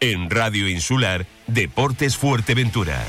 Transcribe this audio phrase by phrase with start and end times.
[0.00, 3.02] En Radio Insular, Deportes Fuerteventura.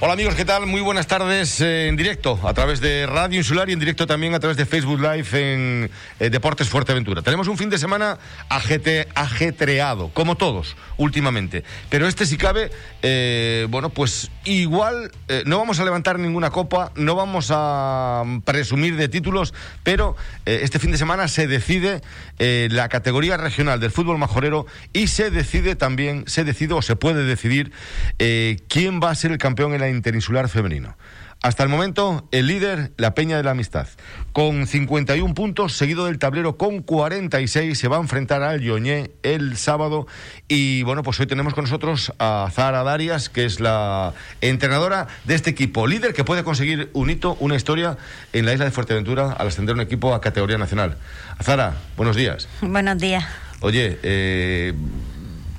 [0.00, 0.64] Hola amigos, ¿qué tal?
[0.66, 4.32] Muy buenas tardes eh, en directo a través de Radio Insular y en directo también
[4.32, 5.90] a través de Facebook Live en
[6.20, 7.20] eh, Deportes Fuerteventura.
[7.22, 8.16] Tenemos un fin de semana
[8.48, 12.70] ajetreado, como todos últimamente, pero este si cabe,
[13.02, 15.10] eh, bueno, pues igual
[15.44, 20.90] no vamos a levantar ninguna copa, no vamos a presumir de títulos, pero este fin
[20.90, 22.00] de semana se decide
[22.38, 27.24] la categoría regional del fútbol majorero y se decide también, se decide o se puede
[27.24, 27.72] decidir
[28.16, 30.96] quién va a ser el campeón en la interinsular femenino.
[31.40, 33.86] Hasta el momento, el líder, la Peña de la Amistad,
[34.32, 39.56] con 51 puntos, seguido del tablero con 46, se va a enfrentar al Yoñé el
[39.56, 40.08] sábado.
[40.48, 45.36] Y bueno, pues hoy tenemos con nosotros a Zara Darias, que es la entrenadora de
[45.36, 47.98] este equipo, líder que puede conseguir un hito, una historia
[48.32, 50.96] en la isla de Fuerteventura al ascender un equipo a categoría nacional.
[51.40, 52.48] Zara, buenos días.
[52.62, 53.24] Buenos días.
[53.60, 54.74] Oye, eh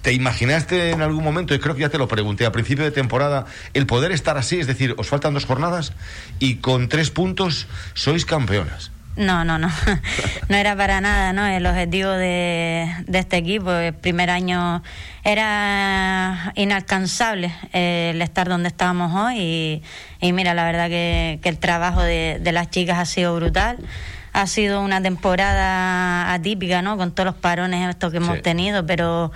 [0.02, 2.92] ¿Te imaginaste en algún momento, y creo que ya te lo pregunté, a principio de
[2.92, 4.60] temporada, el poder estar así?
[4.60, 5.94] Es decir, os faltan dos jornadas
[6.40, 8.92] y con tres puntos sois campeonas.
[9.20, 9.70] No, no, no.
[10.48, 11.46] No era para nada, ¿no?
[11.46, 14.82] El objetivo de, este equipo, el primer año
[15.24, 19.84] era inalcanzable eh, el estar donde estábamos hoy
[20.22, 23.78] y, mira, la verdad que, el trabajo de, las chicas ha sido brutal.
[24.32, 26.98] Ha sido una temporada atípica, ¿no?
[26.98, 29.32] Con todos los parones estos que hemos tenido, pero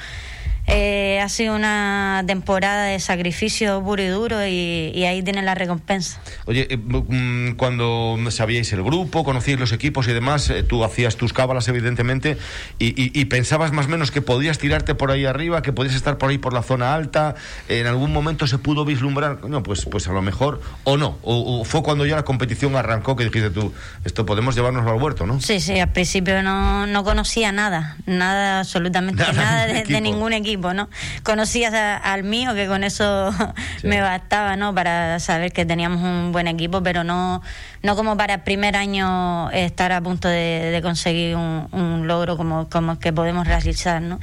[0.66, 6.22] eh, ha sido una temporada de sacrificio puro y duro y, ahí tienen la recompensa.
[6.46, 11.18] Oye, eh, mm, cuando sabíais el grupo, conocíais los equipos y demás, eh, tú hacías
[11.18, 12.38] tus cábalas evidentemente
[12.80, 16.30] y, pensabas más o menos que podías tirarte por ahí arriba, que podías estar por
[16.30, 17.36] ahí por la zona alta,
[17.68, 21.64] en algún momento se pudo vislumbrar, no, pues, pues a lo mejor, o no, o,
[21.66, 23.74] fue cuando ya la competición arrancó que dijiste tú,
[24.06, 25.42] esto podemos llevarnos al huerto, ¿no?
[25.42, 30.90] Sí, sí, al principio no, no conocía nada, nada, absolutamente nada, de ningún equipo ¿no?
[31.24, 33.32] Conocías al mío, que con eso
[33.84, 34.74] me bastaba, ¿no?
[34.74, 37.42] Para saber que teníamos un buen equipo, pero no,
[37.82, 42.70] no como para el primer año estar a punto de, conseguir un, un, logro como,
[42.70, 44.20] como que podemos realizar, ¿no?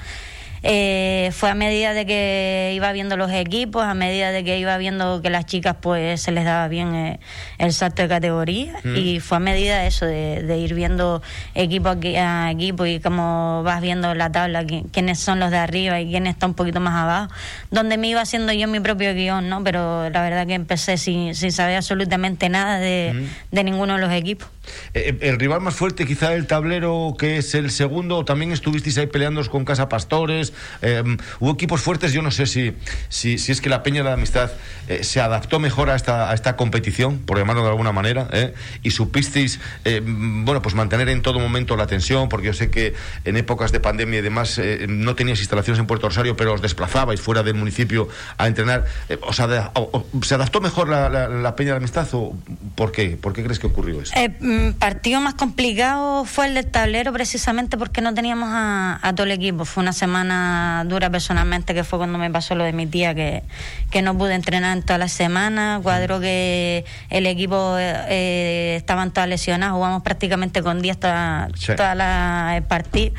[0.63, 4.77] Eh, fue a medida de que iba viendo los equipos, a medida de que iba
[4.77, 7.21] viendo que las chicas pues se les daba bien eh,
[7.59, 8.97] el salto de categoría mm.
[8.97, 11.23] y fue a medida de eso, de, ir viendo
[11.55, 16.11] equipo a equipo y como vas viendo la tabla, quiénes son los de arriba y
[16.11, 17.33] quiénes están un poquito más abajo,
[17.71, 19.65] donde me iba haciendo yo mi propio guion, ¿no?
[19.65, 23.55] Pero la verdad que empecé sin, sin saber absolutamente nada de, mm.
[23.55, 24.49] de ninguno de los equipos.
[24.95, 29.07] Eh, el rival más fuerte quizá el tablero que es el segundo, también estuvisteis ahí
[29.07, 32.75] peleando con Casa Pastores, Em, hubo equipos fuertes, yo no sé si,
[33.09, 34.51] si, es que la Peña de la Amistad
[34.89, 38.55] eh, se adaptó mejor a esta, a esta competición, por llamarlo de alguna manera, eh,
[38.83, 42.95] y supisteis, em, bueno, pues mantener en todo momento la tensión, porque yo sé que
[43.25, 46.63] en épocas de pandemia y demás eh, no teníais instalaciones en Puerto Rosario, pero os
[46.63, 48.87] desplazabais fuera del municipio a entrenar.
[49.23, 49.73] o sea,
[50.23, 52.37] ¿Se adaptó mejor la, Peña de la Amistad o
[52.75, 53.19] por qué?
[53.21, 54.13] ¿Por qué crees que ocurrió eso?
[54.51, 59.31] Mm, partido más complicado fue el del tablero precisamente porque no teníamos a todo el
[59.31, 59.65] equipo.
[59.65, 63.45] Fue una semana dura personalmente, que fue cuando me pasó lo de mi tía, que,
[63.93, 69.29] que no pude entrenar en toda la semana, cuadro que el equipo eh, estaban todas
[69.29, 73.13] lesionadas, jugamos prácticamente con 10 toda, toda la partida.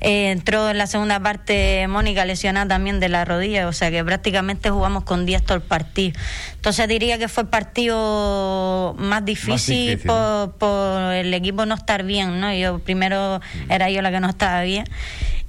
[0.00, 4.04] Eh, entró en la segunda parte Mónica lesionada también de la rodilla, o sea que
[4.04, 6.18] prácticamente jugamos con 10 todo el partido.
[6.54, 12.40] Entonces diría que fue el partido más difícil, por, por, el equipo no estar bien,
[12.40, 12.52] ¿no?
[12.54, 14.84] Yo primero era yo la que no estaba bien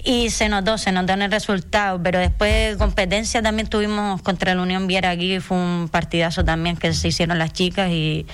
[0.04, 4.62] y se notó, se notó en el resultado, pero después competencia también tuvimos contra la
[4.62, 8.26] Unión Viera aquí, fue un partidazo también que se hicieron las chicas y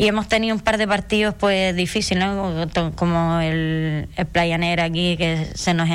[0.00, 2.24] y hemos tenido un par de partidos pues difíciles,
[2.94, 5.90] como el, el Playanera aquí, que se nos...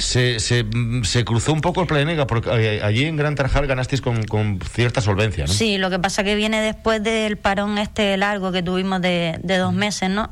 [0.00, 4.24] Se, se, cruzó un poco el Playanera, porque eh, allí en Gran Tarajal ganasteis con,
[4.24, 5.52] con, cierta solvencia, ¿no?
[5.52, 9.58] Sí, lo que pasa que viene después del parón este largo que tuvimos de, de
[9.58, 10.30] dos meses, ¿no?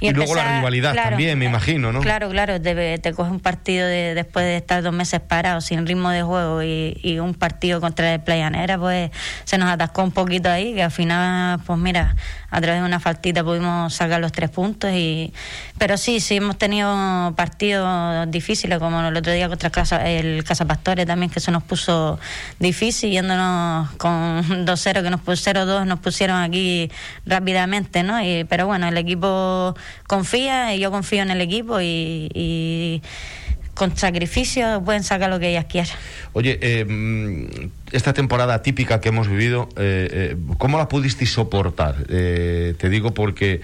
[0.00, 2.00] Y, luego la rivalidad también, me imagino, ¿no?
[2.00, 5.88] Claro, claro, te, te coge un partido de, después de estar dos meses parados, sin
[5.88, 9.10] ritmo de juego, y, y un partido contra el Playanera, pues
[9.42, 12.14] se nos atascó un poquito ahí, que al final, pues mira,
[12.50, 14.90] a través de una faltita pudimos sacar los tres puntos.
[14.92, 15.32] y
[15.78, 19.70] Pero sí, sí hemos tenido partidos difíciles, como el otro día contra
[20.08, 22.18] el Casa Pastores también, que se nos puso
[22.58, 26.90] difícil, yéndonos con 2-0, que nos pusieron 0-2, nos pusieron aquí
[27.26, 28.22] rápidamente, ¿no?
[28.22, 29.74] Y, pero bueno, el equipo
[30.06, 33.02] confía y yo confío en el equipo y
[33.80, 35.96] con sacrificio pueden sacar lo que ellas quieran.
[36.34, 41.96] Oye, eh, esta temporada típica que hemos vivido, eh, eh, ¿cómo la pudisteis soportar?
[42.08, 43.60] Eh, te digo porque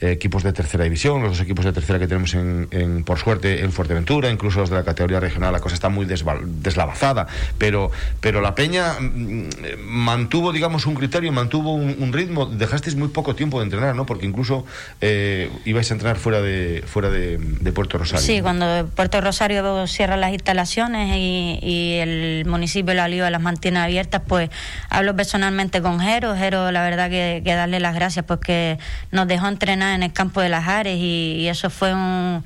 [0.00, 3.70] equipos de tercera división, los dos equipos de tercera que tenemos en, por suerte en
[3.70, 7.26] Fuerteventura, incluso los de la categoría regional, la cosa está muy deslavazada,
[7.58, 7.90] pero,
[8.20, 9.48] pero la Peña mm,
[9.84, 14.06] mantuvo, digamos, un criterio, mantuvo un, ritmo, dejasteis muy poco tiempo de entrenar, ¿no?
[14.06, 14.64] Porque incluso
[15.66, 17.38] ibais a entrenar fuera de, fuera de,
[17.74, 18.24] Puerto Rosario.
[18.24, 23.69] Sí, cuando Puerto Rosario cierra las instalaciones y, el municipio de La Oliva las mantiene
[23.76, 24.50] abiertas, pues
[24.88, 26.36] hablo personalmente con Jero.
[26.36, 28.78] Jero, la verdad que, darle las gracias porque
[29.10, 32.44] nos dejó entrenar en el campo de las Ares y, eso fue un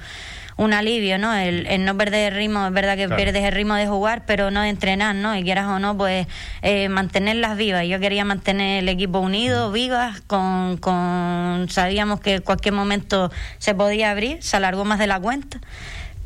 [0.57, 1.35] un alivio, ¿no?
[1.35, 4.63] El, no perder el ritmo, es verdad que pierdes el ritmo de jugar, pero no
[4.63, 5.37] de entrenar, ¿no?
[5.37, 6.29] Y quieras o no, pues
[6.63, 7.85] eh, mantenerlas vivas.
[7.87, 13.75] Yo quería mantener el equipo unido, vivas, con, con sabíamos que en cualquier momento se
[13.75, 15.61] podía abrir, se alargó más de la cuenta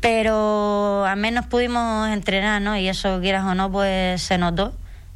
[0.01, 2.77] pero al menos pudimos entrenar, ¿no?
[2.77, 4.73] Y eso, quieras o no, pues se notó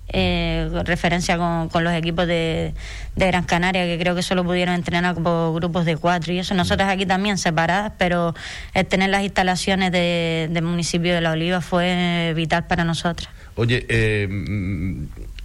[0.10, 2.74] eh, referencia con, con, los equipos de,
[3.16, 6.54] de, Gran Canaria, que creo que solo pudieron entrenar por grupos de cuatro y eso.
[6.54, 8.36] Nosotros aquí también separadas, pero
[8.74, 13.30] el tener las instalaciones de, del municipio de La Oliva fue vital para nosotros.
[13.56, 14.28] Oye, eh,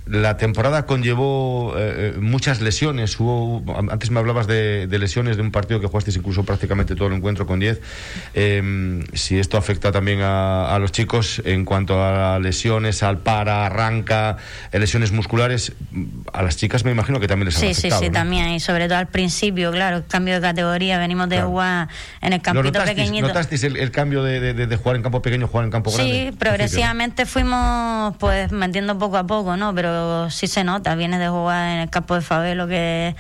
[0.08, 3.18] la temporada conllevó eh, eh, muchas lesiones.
[3.20, 7.14] Hubo, antes me hablabas de, lesiones de un partido que jugasteis incluso prácticamente todo el
[7.14, 7.80] encuentro con 10.
[8.34, 14.38] Em, si esto afecta también a, los chicos en cuanto a lesiones, al para, arranca,
[14.72, 15.72] eh, lesiones musculares,
[16.32, 18.00] a las chicas me imagino que también les sí, afectado.
[18.00, 18.48] Sí, sí, también.
[18.50, 20.98] Y sobre todo al principio, claro, cambio de categoría.
[20.98, 21.88] Venimos de jugar
[22.22, 23.26] en el campito pequeñito.
[23.26, 26.30] ¿Notasteis el, cambio de, jugar en campo pequeño, jugar en campo grande?
[26.30, 29.74] Sí, progresivamente fuimos pues metiendo poco a poco, ¿no?
[29.74, 29.97] Pero
[30.30, 33.14] sí se nota, vienes de jugar en el campo de Fabelo, que,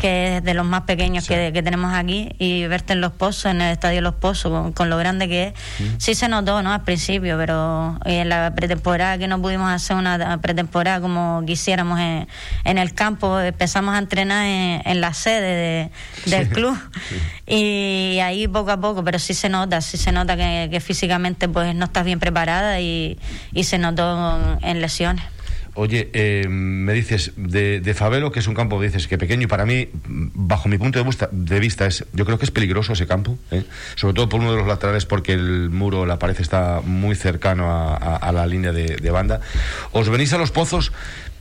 [0.00, 3.60] que es de los más pequeños que, tenemos aquí, y verte en Los Pozos, en
[3.60, 5.54] el Estadio Los Pozos, con, lo grande que es,
[5.98, 6.72] sí se notó, ¿no?
[6.72, 12.28] Al principio, pero en la pretemporada que no pudimos hacer una pretemporada como quisiéramos en,
[12.64, 15.90] en el campo, empezamos a entrenar en, la sede
[16.26, 16.78] del club,
[17.46, 21.74] y ahí poco a poco, pero sí se nota, sí se nota que, físicamente pues
[21.74, 23.18] no estás bien preparada y,
[23.52, 25.33] y se notó en lesiones.
[25.76, 29.46] Oye, eh, me dices de, de, Fabelo, que es un campo, dices que pequeño, y
[29.48, 32.92] para mí, bajo mi punto de vista, de vista es, yo creo que es peligroso
[32.92, 33.64] ese campo, ¿eh?
[33.96, 37.66] sobre todo por uno de los laterales, porque el muro, la pared está muy cercano
[37.70, 39.40] a, la línea de, banda.
[39.90, 40.92] Os venís a los pozos,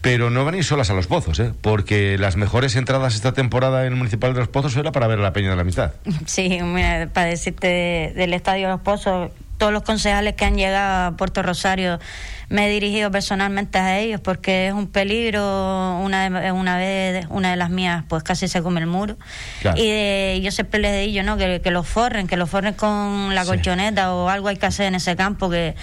[0.02, 1.54] pero no venís solas a los pozos, ¿eh?
[1.62, 5.20] porque las mejores entradas esta temporada en el Municipal de los Pozos era para ver
[5.20, 5.92] la Peña de la Amistad.
[6.26, 6.60] Sí,
[7.14, 11.42] para decirte del Estadio de los Pozos, todos los concejales que han llegado a Puerto
[11.42, 12.00] Rosario
[12.54, 16.00] me he dirigido personalmente a ellos porque es un peligro.
[16.00, 19.18] Una, una vez una de las mías pues casi se come el muro.
[19.76, 21.36] Y yo siempre les digo ¿no?
[21.36, 24.86] que, que lo forren, que lo forren con la colchoneta o algo hay que hacer
[24.86, 25.76] en ese campo que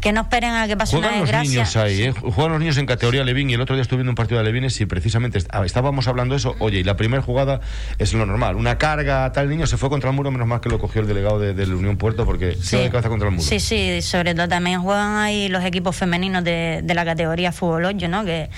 [0.00, 1.60] que no esperen a que pase Juegan una desgracia.
[1.60, 2.12] Los niños ahí, ¿eh?
[2.12, 4.44] Juegan los niños en categoría Levin y el otro día estuve viendo un partido de
[4.44, 6.54] Levines y precisamente estábamos hablando de eso.
[6.60, 7.60] Oye, y la primera jugada
[7.98, 8.54] es lo normal.
[8.54, 11.08] Una carga, tal niño se fue contra el muro, menos mal que lo cogió el
[11.08, 13.46] delegado de, la Unión Puerto porque se iba de cabeza contra el muro.
[13.46, 17.84] Sí, sí, sobre todo también juegan ahí los equipos femeninos de, de la categoría fútbol
[17.84, 18.24] 8, ¿no?
[18.24, 18.50] Que,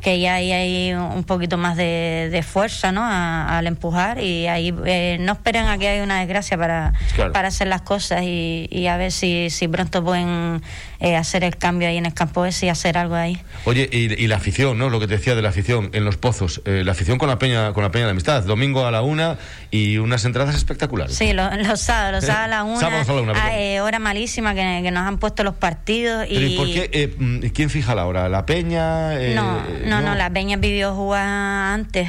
[0.00, 3.04] que ya hay, hay un poquito más de, de fuerza, ¿no?
[3.04, 6.92] al empujar y ahí eh, no esperen a que haya una desgracia para,
[7.32, 10.62] para hacer las cosas y, y a ver si, si pronto pueden
[11.00, 13.38] eh, hacer el cambio ahí en el campo ese y hacer algo ahí.
[13.64, 14.88] Oye, y, la afición, ¿no?
[14.88, 17.38] Lo que te decía de la afición en los pozos, eh, la afición con la
[17.38, 19.36] peña, con la peña de amistad, domingo a la una
[19.70, 21.14] y unas entradas espectaculares.
[21.14, 21.44] Sí, los,
[21.80, 24.90] sábados, los sábados a la una, sábados a la una ah, eh, hora malísima que,
[24.90, 26.56] nos han puesto los partidos y.
[26.56, 26.88] por qué?
[27.18, 28.28] Mm, ¿Quién fija la hora?
[28.28, 29.14] ¿La peña?
[29.34, 32.08] no, no, no, la peña pidió jugar antes.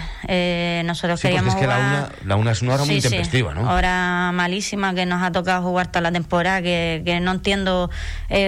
[0.85, 3.71] nosotros sí, queríamos es que la una, la una es una hora muy intempestiva, ¿no?
[3.73, 7.89] Hora malísima que nos ha tocado jugar toda la temporada, que, que no entiendo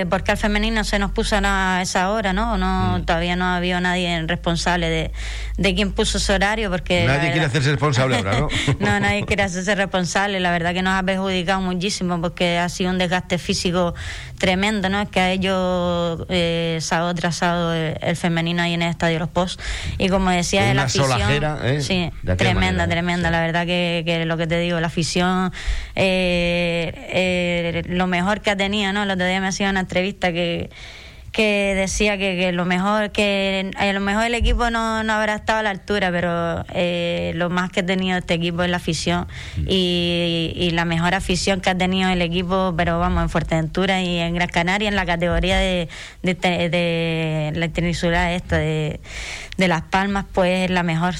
[0.09, 2.57] por qué femenino se nos puso a esa hora, ¿no?
[2.57, 3.05] no mm.
[3.05, 5.11] Todavía no había nadie responsable de,
[5.57, 7.05] de quién puso ese horario, porque...
[7.05, 8.49] Nadie quiere hacerse responsable ahora, ¿no?
[8.79, 10.39] no, nadie quiere hacerse responsable.
[10.39, 13.93] La verdad que nos ha perjudicado muchísimo porque ha sido un desgaste físico
[14.37, 15.01] tremendo, ¿no?
[15.01, 19.59] Es que a ellos eh, sábado tras el, femenino ahí en el Estadio Los Post.
[19.97, 21.21] Y como decía, la afición...
[21.63, 21.81] ¿eh?
[21.81, 23.31] Sí, tremenda, tremenda.
[23.31, 25.51] La verdad que, que, lo que te digo, la afición,
[25.95, 29.03] eh, eh, lo mejor que ha tenido, ¿no?
[29.03, 30.69] El otro día me hacía una entrevista que
[31.37, 35.59] que decía que, lo mejor que a lo mejor el equipo no, no habrá estado
[35.59, 39.27] a la altura pero eh, lo más que ha tenido este equipo es la afición
[39.57, 39.65] mm.
[39.67, 44.17] y, y, la mejor afición que ha tenido el equipo pero vamos en Fuerteventura y
[44.17, 45.89] en Gran Canaria en la categoría de,
[46.23, 48.99] de, de, la península esta de,
[49.57, 51.13] de Las Palmas pues es la mejor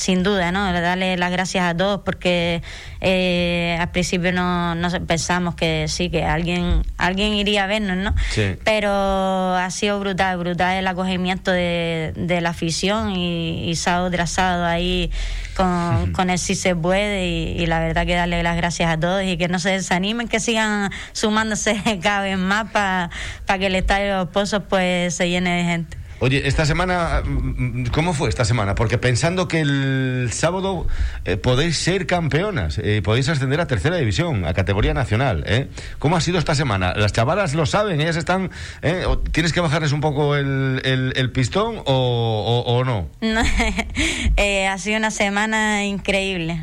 [0.00, 0.72] sin duda, ¿no?
[0.72, 2.62] Darle las gracias a todos porque
[3.02, 8.14] eh, al principio no, no pensamos que sí, que alguien alguien iría a vernos, ¿no?
[8.30, 8.56] Sí.
[8.64, 14.30] Pero ha sido brutal, brutal el acogimiento de, de la afición y, y sábado tras
[14.30, 15.10] sábado ahí
[15.54, 18.98] con, con el sí se puede y, y la verdad que darle las gracias a
[18.98, 23.10] todos y que no se desanimen, que sigan sumándose cada vez más para
[23.58, 25.99] que el Estadio de los Pozos pues se llene de gente.
[26.22, 28.74] Oye, esta semana, mm, ¿cómo fue esta semana?
[28.74, 30.86] Porque pensando que el sábado
[31.24, 35.44] eh, podéis ser campeonas, eh, podéis ascender a tercera división, a categoría nacional.
[35.46, 35.68] ¿eh?
[35.98, 36.92] ¿Cómo ha sido esta semana?
[36.94, 38.02] ¿Las chavalas lo saben?
[38.02, 38.50] ¿Ellas están...
[38.82, 43.08] eh, ¿Tienes que bajarles un poco el, pistón o, o- no?
[43.22, 43.40] No,
[44.70, 46.60] ha sido una semana increíble.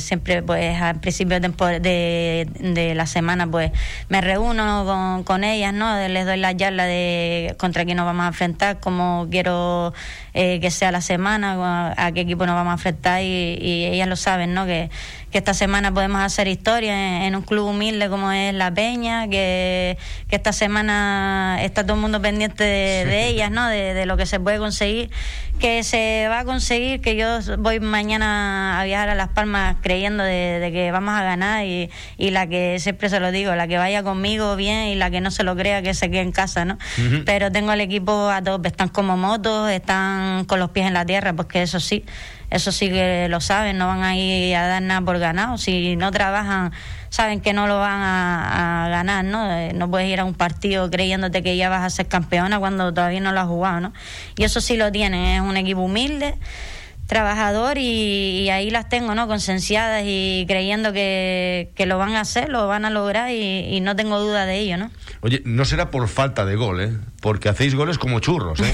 [0.00, 3.72] Siempre, pues, al principio de, de la semana, pues,
[4.10, 5.96] me reúno con, con ellas, ¿no?
[6.08, 9.94] Les doy la charla de contra quién nos vamos a enfrentar, cómo quiero
[10.38, 13.86] eh, que sea la semana, a, a qué equipo nos vamos a enfrentar y, y
[13.86, 14.66] ellas lo saben, ¿no?
[14.66, 14.90] Que,
[15.30, 19.28] que esta semana podemos hacer historia en, en un club humilde como es La Peña,
[19.28, 19.96] que,
[20.28, 23.66] que esta semana está todo el mundo pendiente de, de ellas, ¿no?
[23.66, 25.10] De, de lo que se puede conseguir,
[25.58, 30.22] que se va a conseguir, que yo voy mañana a viajar a Las Palmas creyendo
[30.22, 33.66] de, de que vamos a ganar y, y la que siempre se lo digo, la
[33.66, 36.32] que vaya conmigo bien y la que no se lo crea que se quede en
[36.32, 36.76] casa, ¿no?
[37.24, 41.04] Pero tengo al equipo a todos, están como motos, están con los pies en la
[41.04, 42.04] tierra, porque eso sí,
[42.50, 45.58] eso sí que lo saben, no van a ir a dar nada por ganado.
[45.58, 46.72] Si no trabajan,
[47.10, 49.50] saben que no lo van a, ganar, ¿no?
[49.50, 52.92] Eh, No puedes ir a un partido creyéndote que ya vas a ser campeona cuando
[52.92, 53.92] todavía no lo has jugado, ¿no?
[54.36, 56.36] Y eso sí lo tienen, es un equipo humilde
[57.06, 59.28] trabajador y, ahí las tengo, ¿no?
[59.28, 63.94] Concienciadas y creyendo que, lo van a hacer, lo van a lograr y, y no
[63.96, 64.90] tengo duda de ello, ¿no?
[65.20, 66.92] Oye, no será por falta de gol, ¿eh?
[67.26, 68.72] Porque hacéis goles como churros, ¿eh?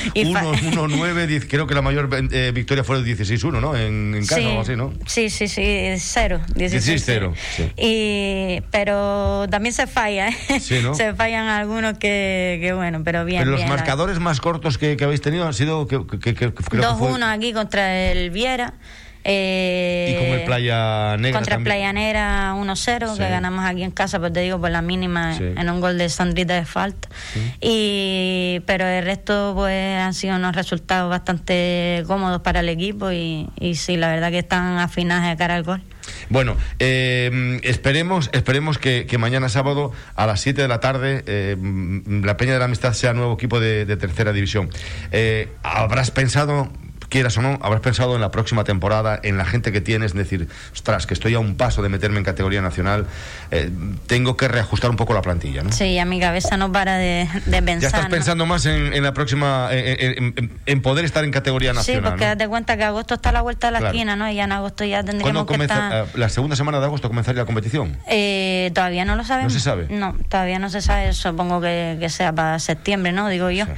[0.14, 3.60] Y fa- uno, uno, nueve, diez, creo que la mayor eh, victoria fue el 16-1,
[3.60, 3.76] ¿no?
[3.76, 4.94] En, en casa sí, o así, ¿no?
[5.04, 5.62] Sí, sí, sí,
[5.98, 6.40] cero.
[6.54, 7.70] 16 16-0, sí.
[7.76, 10.60] Y, pero también se falla, ¿eh?
[10.60, 10.94] Sí, ¿no?
[11.00, 13.40] Se fallan algunos que, que bueno, pero bien.
[13.40, 16.34] Pero los bien, marcadores más cortos que, que habéis tenido han sido que, que- que-
[16.34, 18.72] que creo que fue 2-1 aquí contra el Viera.
[19.24, 21.64] Eh, y con el Playa Negra Contra también.
[21.64, 23.18] Playa Negra 1-0, Sí.
[23.18, 25.44] que ganamos aquí en casa, pues te digo, por la mínima, Sí.
[25.56, 27.08] en un gol de Sandrita de falta.
[27.60, 33.48] Y, pero el resto, pues han sido unos resultados bastante cómodos para el equipo y,
[33.58, 35.82] y sí, la verdad que están afinados de cara al gol.
[36.28, 41.56] Bueno, eh, esperemos, esperemos que, que mañana sábado a las 7 de la tarde eh,
[42.22, 44.70] la Peña de la Amistad sea nuevo equipo de, de tercera división.
[45.12, 46.70] Eh, ¿Habrás pensado,
[47.10, 50.18] quieras o no, habrás pensado en la próxima temporada, en la gente que tienes, en
[50.18, 53.06] decir, ostras, que estoy a un paso de meterme en categoría nacional,
[53.50, 53.70] eh,
[54.06, 55.72] tengo que reajustar un poco la plantilla, ¿no?
[55.72, 57.80] Sí, a mi cabeza no para de, de pensar.
[57.80, 58.10] Ya estás ¿no?
[58.10, 61.76] pensando más en, en la próxima, en, en- en- en poder estar en categoría Sí,
[61.78, 62.10] nacional.
[62.12, 62.30] porque ¿no?
[62.30, 63.94] date cuenta que agosto está a la vuelta de la Claro.
[63.94, 64.30] esquina, ¿no?
[64.30, 66.04] Y ya en agosto ya ¿Cuándo tendríamos que estar...
[66.04, 67.96] eh, la segunda semana de agosto comenzaría la competición.
[68.08, 69.52] Eh, todavía no lo sabemos.
[69.52, 69.86] ¿No se sabe?
[69.90, 71.12] No, todavía no se sabe.
[71.12, 73.28] Supongo que, que sea para septiembre, ¿no?
[73.28, 73.66] Digo yo.
[73.66, 73.72] Sí.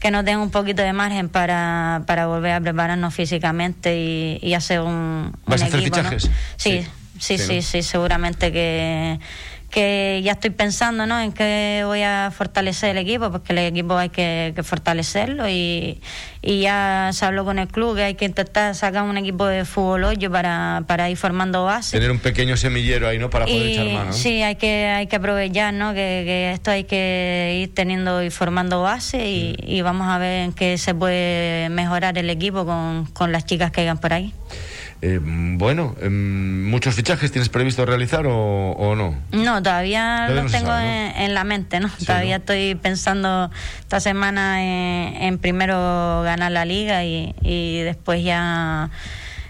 [0.00, 4.54] Que no tenga un poquito de margen para, para volver a prepararnos físicamente y, y
[4.54, 6.02] hacer un, un ¿Vas a hacer equipo, ¿no?
[6.10, 6.22] fichajes?
[6.24, 6.82] Sí, Sí.
[6.82, 6.88] sí,
[7.18, 7.62] Sí, sí, ¿no?
[7.62, 9.18] sí, seguramente que
[9.72, 11.18] que ya estoy pensando ¿no?
[11.20, 16.00] en que voy a fortalecer el equipo, porque el equipo hay que, que fortalecerlo y,
[16.42, 19.64] y ya se habló con el club que hay que intentar sacar un equipo de
[19.64, 21.92] fútbol hoyo para, para ir formando bases.
[21.92, 23.30] Tener un pequeño semillero ahí, ¿no?
[23.30, 24.12] Para poder Y echar mano.
[24.12, 25.90] sí, hay que, hay que aprovechar, ¿no?
[25.94, 29.70] Que, que esto hay que ir teniendo y formando base y, Mm.
[29.70, 33.70] y vamos a ver en qué se puede mejorar el equipo con, con las chicas
[33.72, 34.32] que hayan por ahí.
[35.04, 39.16] Eh, bueno, em, ¿muchos fichajes tienes previsto realizar o, o no?
[39.32, 40.90] No, todavía Todavía los no tengo sabe, ¿no?
[40.92, 41.88] en, en la mente, ¿no?
[41.98, 42.40] Sí, todavía ¿no?
[42.42, 48.90] estoy pensando esta semana en, en primero ganar la liga y, y después ya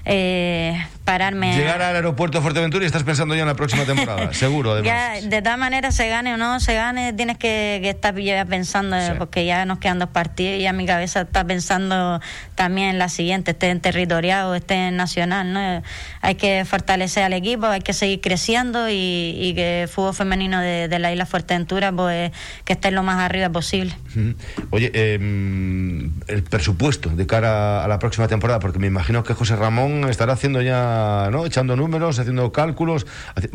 [0.06, 1.52] eh, pararme.
[1.52, 4.82] a- Llegar al aeropuerto de Fuerteventura y estás pensando ya en la próxima temporada, seguro,
[4.82, 5.30] Ya, además.
[5.30, 8.96] de todas maneras, se gane o no se gane, tienes que, que estar ya pensando,
[8.96, 9.12] eh, Sí.
[9.18, 12.20] porque ya nos quedan dos partidos y ya mi cabeza está pensando
[12.54, 15.52] también en la siguiente, esté en territorial o esté en nacional.
[15.52, 15.82] ¿no?
[16.20, 18.94] Hay que fortalecer al equipo, hay que seguir creciendo y,
[19.38, 22.30] y que el fútbol femenino de, de la isla Fuerteventura, pues
[22.64, 23.94] que esté lo más arriba posible.
[24.70, 29.56] Oye, em, el presupuesto de cara a la próxima temporada, porque me imagino que José
[29.56, 30.91] Ramón estará haciendo ya,
[31.30, 31.46] ¿no?
[31.46, 33.06] Echando números, haciendo cálculos.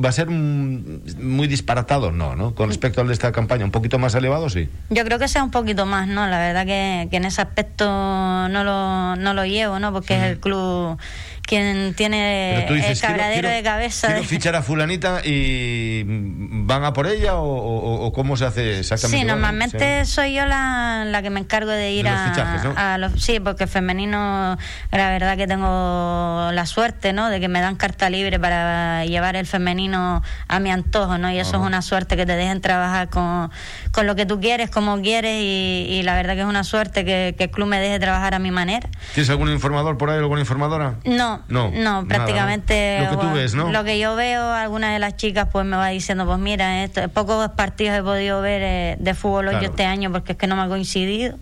[0.03, 2.11] ¿Va a ser muy disparatado?
[2.11, 2.55] No, ¿no?
[2.55, 4.69] Con respecto al de esta campaña, un poquito más elevado, sí.
[4.89, 6.27] Yo creo que sea un poquito más, ¿no?
[6.27, 9.93] La verdad que, que en ese aspecto no lo, no lo llevo, ¿no?
[9.93, 10.97] Porque es el club
[11.47, 14.07] quien tiene el cabradero de cabeza.
[14.07, 19.21] Quiero fichar a fulanita y van a por ella o, cómo se hace exactamente.
[19.21, 23.65] Sí, normalmente soy yo la, la, que me encargo de ir a, los sí, porque
[23.65, 24.57] femenino
[24.91, 27.29] la verdad que tengo la suerte, ¿no?
[27.29, 31.31] De que me dan carta libre para llevar el femenino a mi antojo, ¿no?
[31.31, 33.49] Y eso es una suerte que te dejen trabajar con,
[33.91, 37.35] con lo que tú quieres, como quieres y, la verdad que es una suerte que,
[37.37, 38.89] que el club me deje trabajar a mi manera.
[39.13, 40.95] ¿Tienes algún informador por ahí, alguna informadora?
[41.05, 43.71] No, no, no, prácticamente lo que tú ves, ¿no?
[43.71, 47.07] Lo que yo veo, alguna de las chicas pues me va diciendo, pues mira, esto,
[47.09, 50.55] pocos partidos he podido ver eh, de fútbol hoy este año porque es que no
[50.55, 51.37] me ha coincidido.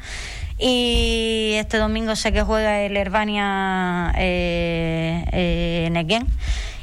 [0.57, 6.27] Y este domingo sé que juega el Herbania eh, eh Nequén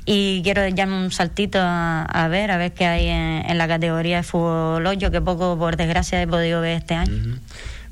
[0.04, 4.22] y quiero darme un saltito a, ver, a ver qué hay en, la categoría de
[4.24, 7.38] fútbol hoyo, que poco por desgracia he podido ver este año.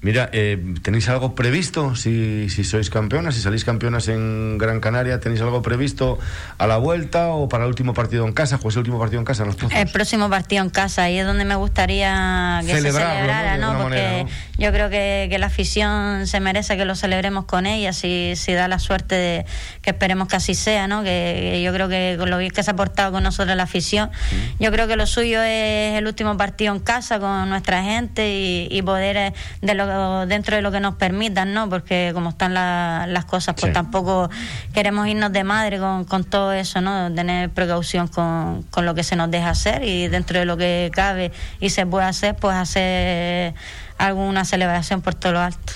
[0.02, 5.20] Mira, eh, ¿tenéis algo previsto si, si sois campeonas, si salís campeonas en Gran Canaria?
[5.20, 6.18] ¿Tenéis algo previsto
[6.56, 8.56] a la vuelta o para el último partido en casa?
[8.56, 9.44] ¿Pues el último partido en casa?
[9.44, 13.82] el próximo partido en casa, ahí es donde me gustaría que se celebrara, ¿no?
[13.82, 14.26] Porque
[14.60, 18.52] yo creo que, que, la afición se merece que lo celebremos con ella, si, si
[18.52, 19.46] da la suerte de
[19.80, 21.02] que esperemos que así sea, ¿no?
[21.02, 24.10] Que, yo creo que con lo bien que se ha portado con nosotros la afición,
[24.58, 28.68] yo creo que lo suyo es el último partido en casa con nuestra gente y,
[28.70, 31.70] y poder eh, de lo dentro de lo que nos permitan, ¿no?
[31.70, 34.28] Porque como están las cosas, pues tampoco
[34.74, 37.10] queremos irnos de madre con, con todo eso, ¿no?
[37.14, 40.90] Tener precaución con, con lo que se nos deja hacer y dentro de lo que
[40.92, 43.54] cabe y se puede hacer, pues hacer
[44.00, 45.72] alguna celebración por todo lo alto.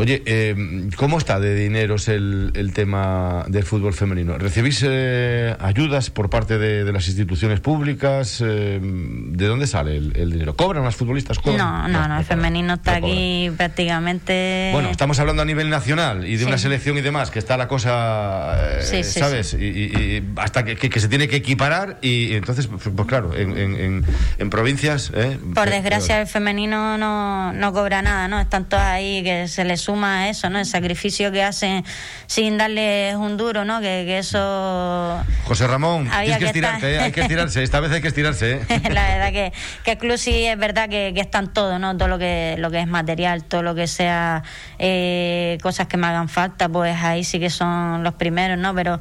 [0.00, 0.54] Oye, eh,
[0.94, 4.38] ¿cómo está de dineros el, el, tema del fútbol femenino?
[4.38, 8.40] ¿Recibís eh, ayudas por parte de, las instituciones públicas?
[8.40, 10.54] Eh, ¿De dónde sale el, dinero?
[10.54, 11.44] ¿Cobran las futbolistas?
[11.44, 14.70] No, no, no, el femenino está aquí prácticamente...
[14.72, 17.66] Bueno, estamos hablando a nivel nacional y de una selección y demás, que está la
[17.66, 19.54] cosa, ¿sabes?
[19.54, 24.04] Y, hasta que, que, se tiene que equiparar y, entonces, pues, pues, claro, en, en,
[24.38, 25.10] en provincias...
[25.54, 28.38] por desgracia el femenino no, no cobra nada, ¿no?
[28.38, 30.58] Están todas ahí que se les suma eso, ¿no?
[30.58, 31.82] El sacrificio que hacen
[32.26, 33.80] sin darles un duro, ¿no?
[33.80, 35.24] Que, eso...
[35.44, 36.98] José Ramón, hay que, ¿eh?
[36.98, 38.60] hay que estirarse, esta vez hay que estirarse.
[38.68, 38.80] ¿eh?
[38.90, 39.52] La verdad que,
[39.84, 41.96] que el club sí es verdad que, que están todo, ¿no?
[41.96, 44.42] Todo lo que, lo que es material, todo lo que sea
[44.78, 48.74] eh, cosas que me hagan falta, pues ahí sí que son los primeros, ¿no?
[48.74, 49.00] Pero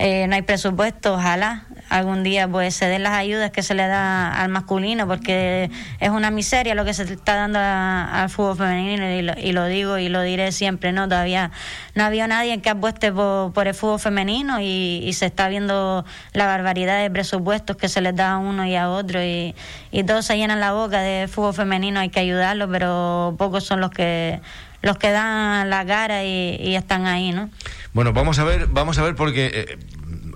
[0.00, 3.86] eh, no hay presupuesto, ojalá algún día pues se den las ayudas que se le
[3.86, 5.70] da al masculino, porque
[6.00, 10.08] es una miseria lo que se está dando al fútbol femenino y lo, digo y
[10.08, 11.08] lo diré siempre, ¿no?
[11.08, 11.50] Todavía
[11.94, 17.00] no había nadie que apueste por, el fútbol femenino y, se está viendo la barbaridad
[17.00, 19.54] de presupuestos que se les da a uno y a otro y,
[20.06, 23.90] todos se llenan la boca de fútbol femenino, hay que ayudarlo, pero pocos son los
[23.90, 24.40] que
[24.82, 27.48] los que dan la cara y, están ahí, ¿no?
[27.94, 29.78] Bueno, vamos a ver, vamos a ver porque eh,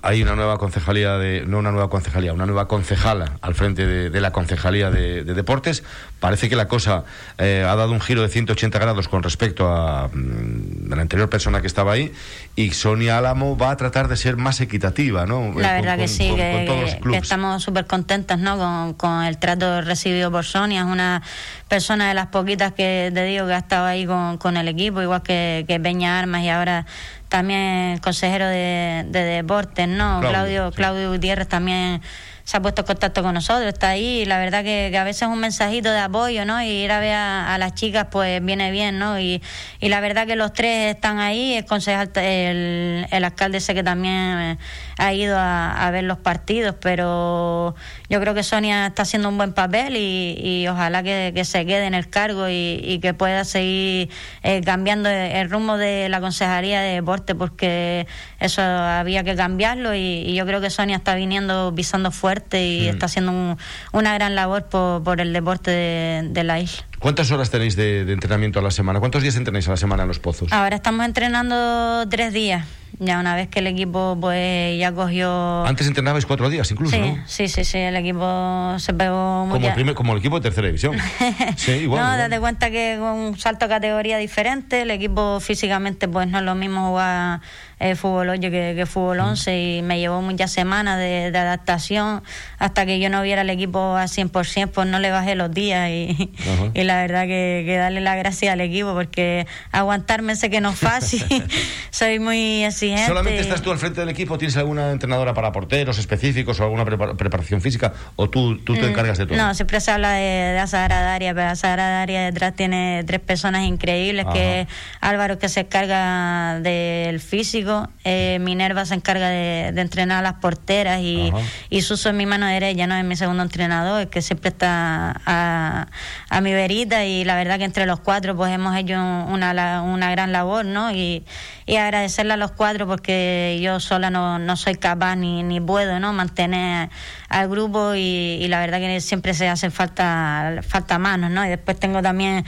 [0.03, 4.21] hay una nueva concejalía de no una nueva concejalía, una nueva concejala al frente de,
[4.21, 5.83] la concejalía de, deportes.
[6.19, 7.05] Parece que la cosa
[7.37, 11.61] eh, ha dado un giro de 180 grados con respecto a, mm, la anterior persona
[11.61, 12.11] que estaba ahí
[12.55, 15.53] y Sonia Álamo va a tratar de ser más equitativa, ¿no?
[15.59, 18.95] La verdad que sí, que, estamos súper contentas, ¿no?
[18.97, 21.21] Con, el trato recibido por Sonia, es una
[21.67, 25.21] persona de las poquitas que te digo que ha estado ahí con, el equipo, igual
[25.21, 26.85] que, que Peña Armas y ahora
[27.29, 30.19] también consejero de, de deportes, ¿no?
[30.19, 32.01] Claudio, Claudio Gutiérrez también
[32.49, 35.27] se ha puesto en contacto con nosotros, está ahí, y la verdad que, a veces
[35.27, 36.59] un mensajito de apoyo, ¿no?
[36.63, 39.19] Y ir a ver a, las chicas, pues viene bien, ¿no?
[39.19, 39.43] Y,
[39.79, 43.83] y, la verdad que los tres están ahí, el concejal, el, el alcalde sé que
[43.83, 44.57] también
[44.97, 47.75] ha ido a, ver los partidos, pero
[48.09, 51.93] yo creo que Sonia está haciendo un buen papel y, ojalá que, se quede en
[51.93, 54.09] el cargo y, que pueda seguir
[54.43, 58.07] eh, cambiando el rumbo de la Consejería de Deporte, porque
[58.39, 62.89] eso había que cambiarlo y, yo creo que Sonia está viniendo pisando fuerte y mm.
[62.89, 63.57] está haciendo
[63.91, 66.88] una gran labor por, el deporte de, la isla.
[66.99, 68.99] ¿Cuántas horas tenéis de, entrenamiento a la semana?
[68.99, 70.51] ¿Cuántos días entrenáis a la semana en los pozos?
[70.51, 72.65] Ahora estamos entrenando tres días.
[72.99, 75.65] Ya una vez que el equipo pues ya cogió...
[75.65, 77.23] Antes entrenabais cuatro días incluso, sí, ¿no?
[77.25, 80.67] Sí, sí, sí, el equipo se pegó muy como, el como el equipo de tercera
[80.67, 80.97] división.
[81.55, 82.03] sí, igual.
[82.03, 86.39] No, date cuenta que con un salto a categoría diferente, el equipo físicamente pues no
[86.39, 87.39] es lo mismo jugar
[87.79, 92.23] eh, fútbol 8 que, que fútbol 11 y me llevó muchas semanas de, adaptación
[92.57, 95.89] hasta que yo no viera el equipo a 100%, pues no le bajé los días
[95.89, 96.31] y,
[96.73, 100.71] y la verdad que, que, darle la gracia al equipo porque aguantarme sé que no
[100.71, 101.23] es fácil,
[101.91, 103.07] soy muy exigente.
[103.07, 104.37] ¿Solamente estás tú al frente del equipo?
[104.37, 107.93] ¿Tienes alguna entrenadora para porteros específicos o alguna preparación física?
[108.15, 109.37] ¿O tú, tú te mm, encargas de todo?
[109.37, 113.65] No, siempre se habla de, de Sagrada Daria, pero Sagrada Daria detrás tiene tres personas
[113.65, 114.67] increíbles, que
[115.01, 117.68] Álvaro que se encarga del físico,
[118.03, 121.31] eh, Minerva se encarga de, entrenar a las porteras y,
[121.69, 122.95] y Suso es mi mano derecha, ¿no?
[122.95, 125.87] Es mi segundo entrenador, que siempre está a,
[126.29, 130.11] a mi verita y la verdad que entre los cuatro pues hemos hecho una, una
[130.11, 130.91] gran labor, ¿no?
[130.91, 131.23] Y,
[131.65, 135.99] y agradecerle a los cuatro porque yo sola no, no soy capaz ni, ni puedo,
[135.99, 136.13] ¿no?
[136.13, 136.89] Mantener
[137.29, 141.45] al grupo y, la verdad que siempre se hacen falta, falta manos, ¿no?
[141.45, 142.43] Y después tengo también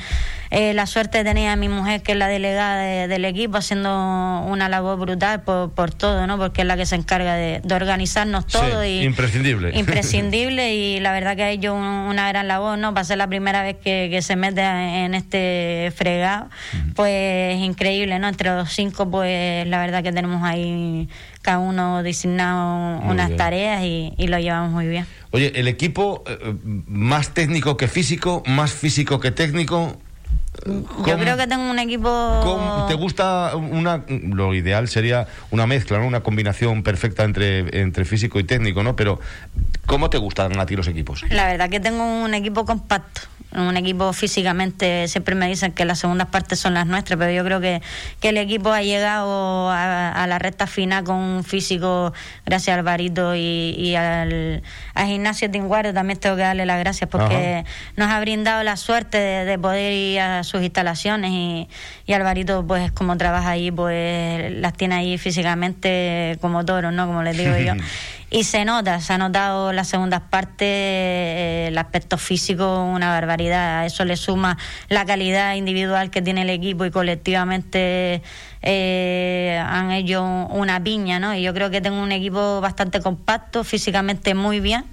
[0.49, 4.41] eh, la suerte de tener a mi mujer, que es la delegada del equipo, haciendo
[4.47, 6.37] una labor brutal por, por todo, ¿no?
[6.37, 8.83] Porque es la que se encarga de, organizarnos todo.
[8.83, 9.71] y, imprescindible.
[9.77, 12.93] Imprescindible y la verdad que ha hecho una gran labor, ¿no?
[12.93, 16.49] Para ser la primera vez que, que se mete en este fregado,
[16.95, 18.27] pues increíble, ¿no?
[18.27, 21.07] Entre los cinco, pues la verdad que tenemos ahí
[21.41, 25.05] cada uno designado unas tareas y, lo llevamos muy bien.
[25.31, 26.55] Oye, el equipo eh,
[26.87, 29.97] más técnico que físico, más físico que técnico.
[31.05, 32.85] Yo creo que tengo un equipo.
[32.87, 34.03] ¿Te gusta una.?
[34.07, 36.07] Lo ideal sería una mezcla, ¿no?
[36.07, 38.95] Una combinación perfecta entre, entre físico y técnico, ¿no?
[38.95, 39.19] Pero,
[39.85, 41.23] ¿cómo te gustan a ti los equipos?
[41.29, 43.21] La verdad que tengo un equipo compacto
[43.55, 47.43] un equipo físicamente, siempre me dicen que las segundas partes son las nuestras, pero yo
[47.43, 47.81] creo que,
[48.19, 52.13] que el equipo ha llegado a, la recta final con un físico,
[52.45, 57.09] gracias a Alvarito y, y al, a Gimnasio Tinguario, también tengo que darle las gracias
[57.09, 57.65] porque
[57.97, 61.67] nos ha brindado la suerte de, poder ir a sus instalaciones y,
[62.05, 67.05] y Alvarito, pues como trabaja ahí, pues las tiene ahí físicamente como toros, ¿no?
[67.05, 67.73] Como les digo yo.
[68.33, 73.79] Y se nota, se ha notado las segundas partes, eh, el aspecto físico, una barbaridad.
[73.81, 78.21] A eso le suma la calidad individual que tiene el equipo y colectivamente
[78.61, 81.35] eh, han hecho una piña, ¿no?
[81.35, 84.85] Y yo creo que tengo un equipo bastante compacto, físicamente muy bien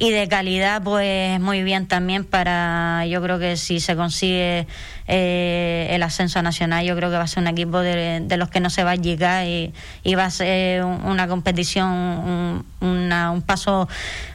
[0.00, 4.66] y de calidad pues muy bien también para yo creo que si se consigue
[5.12, 8.60] eh, el ascenso nacional yo creo que va a ser un equipo de, los que
[8.60, 9.72] no se va a llegar y,
[10.14, 13.88] va a ser una competición un, un paso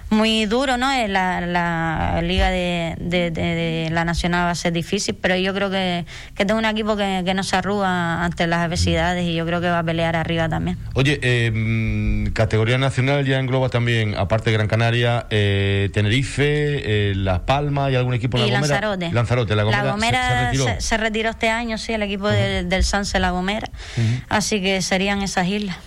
[0.10, 0.92] muy duro, ¿no?
[0.92, 5.70] Eh, la, la liga de, de, la nacional va a ser difícil, pero yo creo
[5.70, 9.46] que, que tengo un equipo que, que, no se arruga ante las adversidades y yo
[9.46, 10.78] creo que va a pelear arriba también.
[10.94, 17.46] Oye, eh, categoría nacional ya engloba también, aparte de Gran Canaria, eh, Tenerife, eh, La
[17.46, 19.12] Palma y algún equipo La Lanzarote.
[19.12, 20.65] Lanzarote, La Gomera, se, retiró.
[20.68, 23.70] Este año, sí, el equipo del, del Sanse La Gomera,
[24.30, 25.78] así que serían esas islas.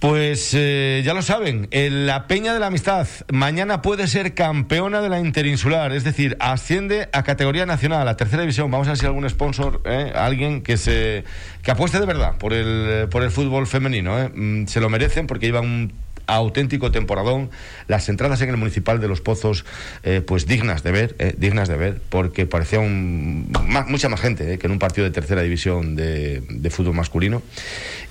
[0.00, 5.10] Pues eh, ya lo saben, la Peña de la Amistad mañana puede ser campeona de
[5.10, 8.70] la Interinsular, es decir, asciende a categoría nacional, a tercera división.
[8.70, 11.24] Vamos a ver si algún sponsor, eh, alguien que se
[11.62, 14.30] que apueste de verdad por el por el fútbol femenino, eh.
[14.34, 15.92] mm, se lo merecen porque llevan un
[16.36, 17.50] auténtico temporadón.
[17.88, 19.64] Las entradas en el municipal de Los Pozos,
[20.02, 23.52] eh, pues dignas de ver, eh, dignas de ver, porque parecía un,
[23.88, 27.42] mucha más gente eh, que en un partido de tercera división de, fútbol masculino.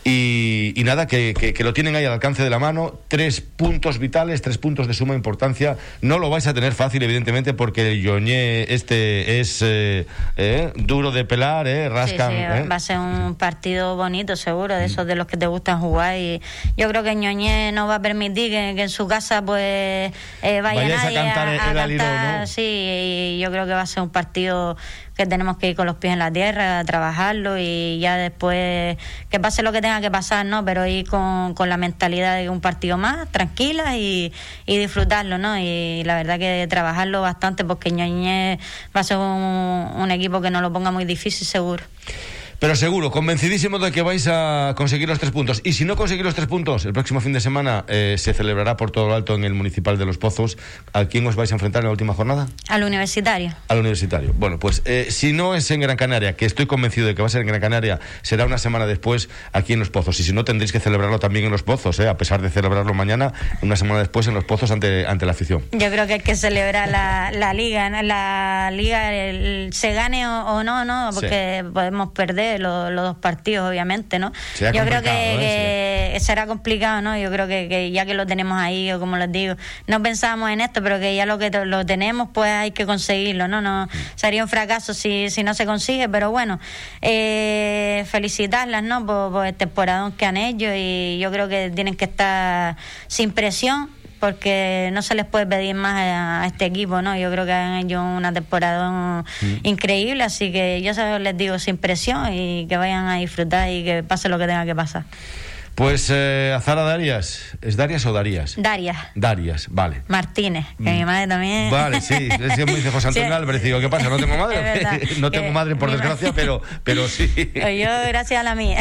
[0.10, 3.00] Y, nada, que, que, lo tienen ahí al alcance de la mano.
[3.08, 5.78] Tres puntos vitales, tres puntos de suma importancia.
[6.02, 9.64] No lo vais a tener fácil, evidentemente, porque el Yoñé este es
[10.76, 12.70] duro de pelar, rascan.
[12.70, 16.18] va a ser un partido bonito, seguro, de esos de los que te gustan jugar.
[16.18, 16.42] Y
[16.78, 20.88] yo creo que Ñoñé no va a permitir que, en su casa pues eh, vaya
[20.88, 24.78] nadie a cantar, sí, y yo creo que va a ser un partido
[25.20, 28.96] que tenemos que ir con los pies en la tierra, trabajarlo y ya después
[29.30, 30.64] que pase lo que tenga que pasar, ¿no?
[30.64, 34.32] Pero ir con, con la mentalidad de un partido más, tranquila y,
[34.66, 35.60] y disfrutarlo, ¿no?
[35.60, 38.60] Y la verdad que trabajarlo bastante porque Ñoñé
[38.96, 41.84] va a ser un equipo que no lo ponga muy difícil, seguro.
[42.60, 45.62] Pero seguro, convencidísimo de que vais a conseguir los tres puntos.
[45.64, 48.76] Y si no conseguís los tres puntos, el próximo fin de semana eh, se celebrará
[48.76, 50.58] por todo lo alto en el Municipal de Los Pozos.
[50.92, 52.50] ¿A quién os vais a enfrentar en la última jornada?
[52.68, 53.56] Al universitario.
[53.70, 54.34] Al universitario.
[54.38, 57.28] Bueno, pues eh, si no es en Gran Canaria, que estoy convencido de que va
[57.28, 60.20] a ser en Gran Canaria, será una semana después aquí en Los Pozos.
[60.20, 62.10] Y si no, tendréis que celebrarlo también en Los Pozos, ¿eh?
[62.10, 65.64] a pesar de celebrarlo mañana, una semana después en Los Pozos ante, ante la afición.
[65.72, 69.12] Yo creo que hay que celebrar la, la liga, la liga,
[69.72, 71.12] se gane o, no, ¿no?
[71.14, 74.32] Porque podemos perder los, los dos partidos obviamente, ¿no?
[74.60, 77.18] Yo creo que, será complicado, ¿no?
[77.18, 79.56] Yo creo que, ya que lo tenemos ahí, o como les digo,
[79.88, 83.48] no pensábamos en esto, pero que ya lo que lo tenemos, pues hay que conseguirlo,
[83.48, 83.62] ¿no?
[83.62, 86.60] no Sería un fracaso si, si no se consigue, pero bueno,
[87.02, 89.06] eh, felicitarlas, ¿no?
[89.06, 92.76] Por, por el temporadón que han hecho y yo creo que tienen que estar
[93.08, 97.18] sin presión porque no se les puede pedir más a, este equipo, ¿no?
[97.18, 99.46] Yo creo que han hecho una temporada mm.
[99.64, 104.04] increíble, así que yo les digo sin presión y que vayan a disfrutar y que
[104.04, 105.04] pase lo que tenga que pasar.
[105.76, 108.56] Pues eh, Azara Darias, ¿es Darias o Darías?
[108.58, 108.98] Darias.
[109.16, 110.04] Darias, vale.
[110.08, 111.06] Martínez, que mi mm.
[111.06, 111.72] madre también.
[111.72, 114.10] Vale, sí, me dice José Antonio Álvarez, digo, ¿qué pasa?
[114.10, 114.60] No tengo madre.
[115.20, 117.28] no tengo madre por desgracia, pero, pero sí.
[117.28, 118.80] Pues yo gracias a la mía.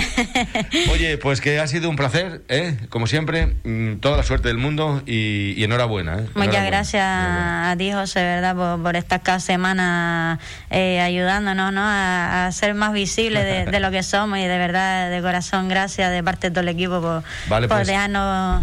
[0.92, 2.76] Oye, pues que ha sido un placer, ¿eh?
[2.88, 6.18] como siempre, mm, toda la suerte del mundo y, enhorabuena.
[6.18, 6.26] ¿eh?
[6.34, 8.56] Muchas gracias a ti, José, ¿verdad?
[8.56, 11.82] Por, por estas cada semana eh, ayudándonos ¿no?
[11.84, 16.10] a, ser más visibles de, de, lo que somos y de verdad, de corazón, gracias
[16.10, 17.88] de parte de todo el equipo vale, pues,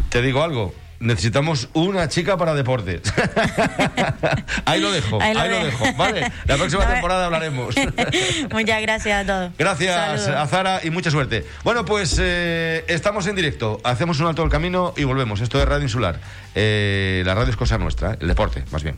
[0.10, 0.73] Te digo algo.
[0.99, 3.01] Necesitamos una chica para deportes.
[4.65, 5.86] ahí lo dejo, ahí lo, dejo.
[5.97, 7.75] Vale, la próxima temporada hablaremos.
[8.51, 9.51] Muchas gracias a todos.
[9.58, 11.45] Gracias a Zara y mucha suerte.
[11.63, 13.82] Bueno, pues eh, estamos en directo.
[13.84, 15.41] Hacemos un alto del camino y volvemos.
[15.41, 16.19] Esto es Radio Insular.
[16.56, 18.97] Eh, la radio es cosa nuestra, el deporte, más bien.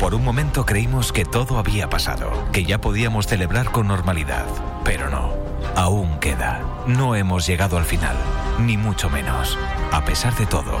[0.00, 4.44] Por un momento creímos que todo había pasado, que ya podíamos celebrar con normalidad,
[4.84, 5.34] pero no.
[5.74, 6.62] Aún queda.
[6.86, 8.16] No hemos llegado al final,
[8.60, 9.58] ni mucho menos.
[9.92, 10.80] A pesar de todo,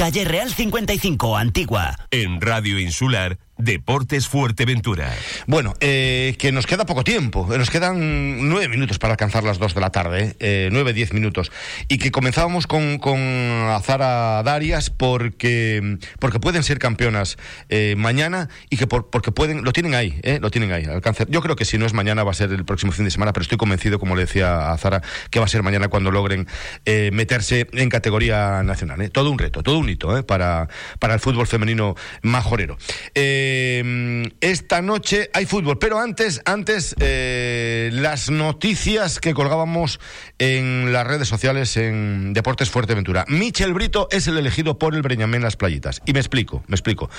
[0.00, 1.94] Calle Real 55, Antigua.
[2.10, 5.12] En Radio Insular Deportes Fuerteventura.
[5.46, 7.46] Bueno, eh, que nos queda poco tiempo.
[7.56, 10.36] Nos quedan nueve minutos para alcanzar las dos de la tarde.
[10.40, 11.52] Eh, nueve, diez minutos.
[11.88, 17.36] Y que comenzábamos con, con Azara Darias porque, porque pueden ser campeonas
[17.68, 21.26] eh, mañana y que porque pueden, lo tienen ahí, eh, lo tienen ahí, alcance.
[21.28, 23.32] Yo creo que si no es mañana va a ser el próximo fin de semana,
[23.32, 26.46] pero estoy convencido, como le decía a Zara, que va a ser mañana cuando logren
[26.84, 29.00] eh, meterse en categoría nacional.
[29.02, 29.08] Eh.
[29.10, 30.68] Todo un reto, todo un hito eh, para,
[30.98, 32.78] para el fútbol femenino majorero.
[33.14, 39.98] Eh, eh, esta noche hay fútbol, pero antes, antes eh, las noticias que colgábamos
[40.38, 43.24] en las redes sociales en Deportes Fuerteventura.
[43.28, 46.00] Michel Brito es el elegido por el Breñamén Las Playitas.
[46.06, 47.10] Y me explico, me explico.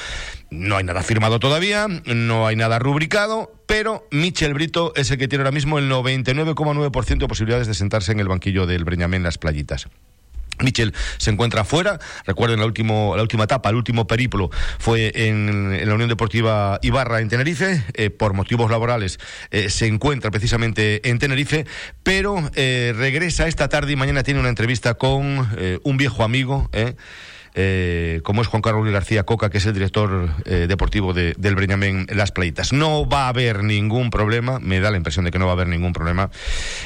[0.49, 5.27] No hay nada firmado todavía, no hay nada rubricado, pero Michel Brito es el que
[5.27, 9.37] tiene ahora mismo el 99,9% de posibilidades de sentarse en el banquillo del Breñamén Las
[9.37, 9.87] Playitas.
[10.59, 11.99] Michel se encuentra fuera.
[12.25, 17.29] Recuerden la, la última etapa, el último periplo fue en, la Unión Deportiva Ibarra en
[17.29, 17.83] Tenerife.
[17.93, 19.19] Eh, por motivos laborales
[19.51, 21.65] eh, se encuentra precisamente en Tenerife,
[22.03, 25.49] pero eh, regresa esta tarde y mañana tiene una entrevista con
[25.83, 26.69] un viejo amigo.
[27.53, 31.55] Eh, como es Juan Carlos García Coca, que es el director eh, deportivo de, del
[31.55, 32.71] Breñamén Las Playitas.
[32.71, 35.55] No va a haber ningún problema, me da la impresión de que no va a
[35.55, 36.29] haber ningún problema,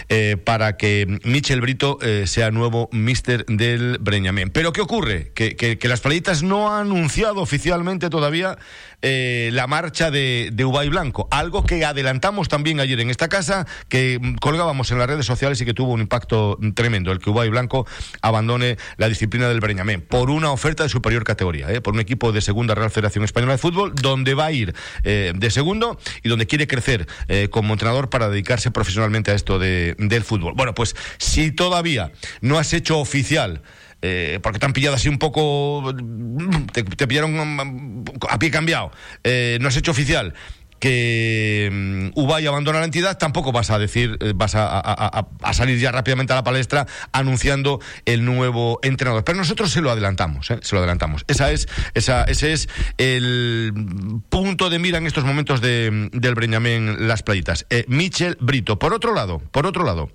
[0.09, 4.49] eh, para que Michel Brito sea nuevo mister del Breñamén.
[4.49, 5.31] Pero ¿qué ocurre?
[5.33, 8.57] Que, Las Playitas no ha anunciado oficialmente todavía
[9.01, 14.19] la marcha de, de Ubay Blanco, algo que adelantamos también ayer en esta casa, que
[14.41, 17.85] colgábamos en las redes sociales y que tuvo un impacto tremendo, el que Ubay Blanco
[18.21, 22.31] abandone la disciplina del Breñamén por una oferta de superior categoría, eh, por un equipo
[22.31, 26.29] de segunda Real Federación Española de Fútbol, donde va a ir eh, de segundo y
[26.29, 27.07] donde quiere crecer
[27.49, 30.53] como entrenador para dedicarse profesionalmente a esto de, del fútbol.
[30.55, 33.61] Bueno, pues si todavía no has hecho oficial
[34.07, 35.91] eh, porque te han pillado así un poco,
[36.71, 38.91] te, pillaron mm, a pie cambiado,
[39.23, 40.35] eh, no has hecho oficial
[40.85, 45.91] que um, Ubay abandona la entidad, tampoco vas a decir, eh, vas a, salir ya
[45.91, 49.23] rápidamente a la palestra anunciando el nuevo entrenador.
[49.23, 51.25] Pero nosotros se lo adelantamos, se lo adelantamos.
[51.27, 52.69] Esa es, esa, ese es
[52.99, 53.73] el
[54.29, 57.65] punto de mira en estos momentos de, del Breñamén Las Playitas.
[57.87, 58.77] Michel Brito.
[58.77, 60.11] Por otro lado, por otro lado.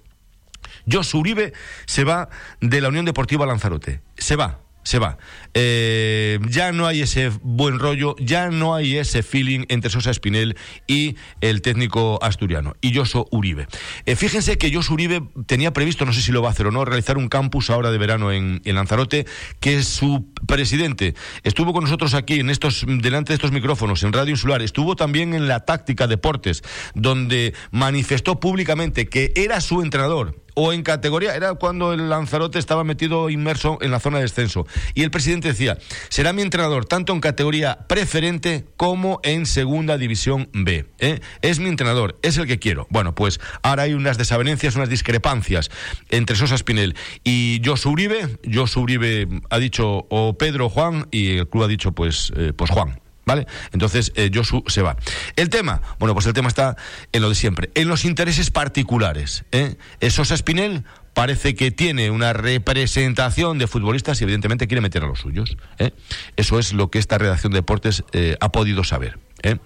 [0.88, 1.52] Jos Uribe
[1.86, 2.28] se va
[2.60, 4.02] de la Unión Deportiva Lanzarote.
[4.16, 5.18] Se va se va.
[5.54, 10.56] Eh, ya no hay ese buen rollo, ya no hay ese feeling entre Sosa Espinel
[10.86, 13.66] y el técnico asturiano, y Joso Uribe.
[14.06, 16.70] Eh, fíjense que Joso Uribe tenía previsto, no sé si lo va a hacer o
[16.70, 19.26] no, realizar un campus ahora de verano en, Lanzarote,
[19.58, 24.30] que su presidente estuvo con nosotros aquí, en estos, delante de estos micrófonos, en Radio
[24.30, 26.62] Insular, estuvo también en la táctica Deportes,
[26.94, 32.84] donde manifestó públicamente que era su entrenador o en categoría, era cuando el Lanzarote estaba
[32.84, 34.66] metido inmerso en la zona de descenso.
[34.94, 40.48] Y el presidente decía, será mi entrenador tanto en categoría preferente como en segunda división
[40.52, 40.86] B.
[40.98, 41.20] ¿eh?
[41.42, 42.86] Es mi entrenador, es el que quiero.
[42.90, 45.70] Bueno, pues ahora hay unas desavenencias, unas discrepancias
[46.08, 48.38] entre Sosa Spinel y Josu Uribe.
[48.52, 52.70] Josu Uribe ha dicho o Pedro Juan y el club ha dicho pues, eh, pues
[52.70, 53.00] Juan.
[53.30, 53.46] ¿Vale?
[53.72, 54.96] Entonces, eh, Josu se va.
[55.36, 56.76] El tema, bueno, pues el tema está
[57.12, 59.44] en lo de siempre, en los intereses particulares.
[59.52, 59.76] ¿eh?
[60.10, 60.82] Sosa Espinel
[61.14, 65.56] parece que tiene una representación de futbolistas y evidentemente quiere meter a los suyos.
[65.78, 65.92] ¿eh?
[66.36, 69.20] Eso es lo que esta redacción de deportes eh, ha podido saber.
[69.44, 69.58] ¿eh?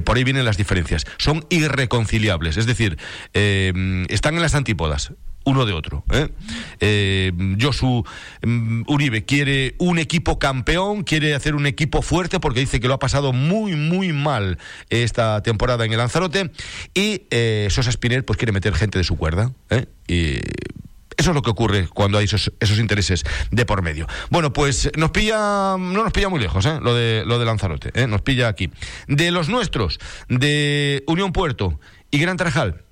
[0.00, 1.04] por ahí vienen las diferencias.
[1.18, 2.96] Son irreconciliables, es decir,
[3.34, 5.12] están en las antípodas
[5.44, 6.04] uno de otro.
[6.10, 6.28] ¿eh?
[6.80, 8.04] Eh, Josu
[8.42, 12.94] mm, Uribe quiere un equipo campeón, quiere hacer un equipo fuerte porque dice que lo
[12.94, 14.58] ha pasado muy, muy mal
[14.90, 16.50] esta temporada en el Lanzarote.
[16.94, 19.52] Y eh, Sosa Spinel pues quiere meter gente de su cuerda.
[19.70, 19.86] ¿eh?
[20.06, 20.40] Y
[21.20, 24.06] eso es lo que ocurre cuando hay esos, esos, intereses de por medio.
[24.30, 26.78] Bueno, pues nos pilla, no nos pilla muy lejos, ¿eh?
[26.80, 28.06] lo, de, lo de Lanzarote, ¿eh?
[28.06, 28.70] nos pilla aquí.
[29.06, 31.78] De los nuestros, de Unión Puerto
[32.10, 32.84] y Gran Tarajal,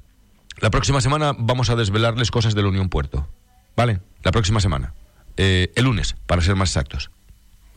[0.61, 3.29] la próxima semana vamos a desvelarles cosas de la Unión Puerto.
[3.77, 4.01] ¿Vale?
[4.23, 4.94] La próxima semana.
[5.37, 7.11] Eh, el lunes, para ser más exactos.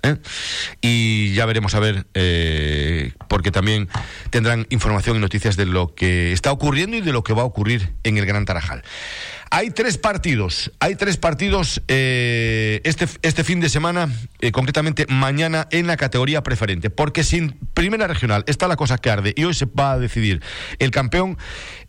[0.03, 0.17] ¿Eh?
[0.81, 3.87] Y ya veremos a ver, eh, porque también
[4.31, 7.45] tendrán información y noticias de lo que está ocurriendo y de lo que va a
[7.45, 8.83] ocurrir en el Gran Tarajal.
[9.53, 14.07] Hay tres partidos, hay tres partidos eh, este, este fin de semana,
[14.39, 19.09] eh, concretamente mañana en la categoría preferente, porque sin primera regional está la cosa que
[19.09, 20.41] arde y hoy se va a decidir
[20.79, 21.37] el campeón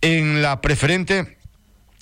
[0.01, 1.39] en la preferente.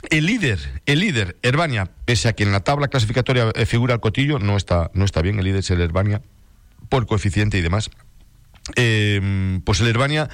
[0.09, 4.01] El líder, el líder, Herbania, pese a que en la tabla clasificatoria eh, figura el
[4.01, 6.23] Cotillo, no está, no está bien, el líder es el Herbania,
[6.89, 7.91] por coeficiente y demás.
[8.75, 10.29] pues el Herbania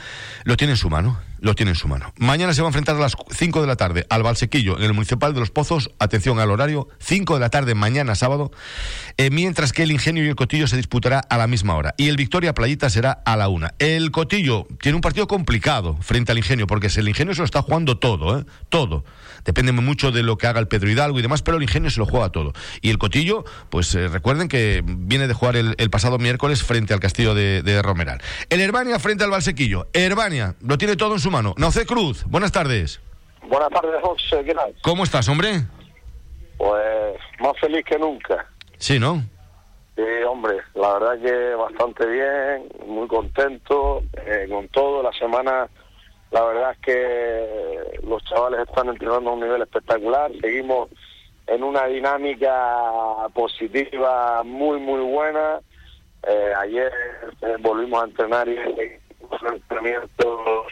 [0.44, 2.12] lo tiene en su mano lo tiene en su mano.
[2.18, 4.92] Mañana se va a enfrentar a las 5 de la tarde al Valsequillo en el
[4.92, 5.90] Municipal de Los Pozos.
[5.98, 8.50] Atención al horario, 5 de la tarde mañana sábado,
[9.16, 11.94] eh, mientras que el Ingenio y el Cotillo se disputará a la misma hora.
[11.96, 13.74] Y el Victoria Playita será a la una.
[13.78, 17.62] El Cotillo tiene un partido complicado frente al Ingenio, porque el Ingenio se lo está
[17.62, 18.44] jugando todo, ¿eh?
[18.68, 19.04] todo.
[19.46, 22.00] Depende mucho de lo que haga el Pedro Hidalgo y demás, pero el Ingenio se
[22.00, 22.52] lo juega todo.
[22.82, 27.00] Y el Cotillo, pues eh, recuerden que viene de jugar el, pasado miércoles frente al
[27.00, 28.20] Castillo de, de Romeral.
[28.50, 29.86] El Herbania frente al Valsequillo.
[29.92, 31.54] Herbania lo tiene todo en su mano.
[31.56, 33.00] Noce Cruz, buenas tardes.
[33.48, 34.44] Buenas tardes, José.
[34.44, 34.74] ¿Qué tal?
[34.82, 35.62] ¿Cómo estás, hombre?
[36.58, 38.46] Pues más feliz que nunca.
[38.78, 39.22] Sí, ¿no?
[39.94, 45.02] Sí, hombre, la verdad que bastante bien, muy contento eh, con todo.
[45.02, 45.68] La semana,
[46.30, 50.30] la verdad es que los chavales están entrenando a un nivel espectacular.
[50.40, 50.90] Seguimos
[51.46, 55.60] en una dinámica positiva muy, muy buena.
[56.26, 56.92] Eh, ayer
[57.42, 60.66] eh, volvimos a entrenar y los entrenamientos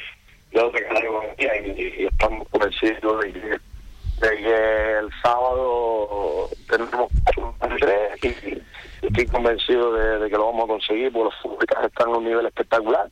[0.50, 7.10] de otra categoría y, y estamos convencidos de que, el sábado tenemos
[9.02, 12.46] estoy convencido de, que lo vamos a conseguir, porque los futbolistas están a un nivel
[12.46, 13.08] espectacular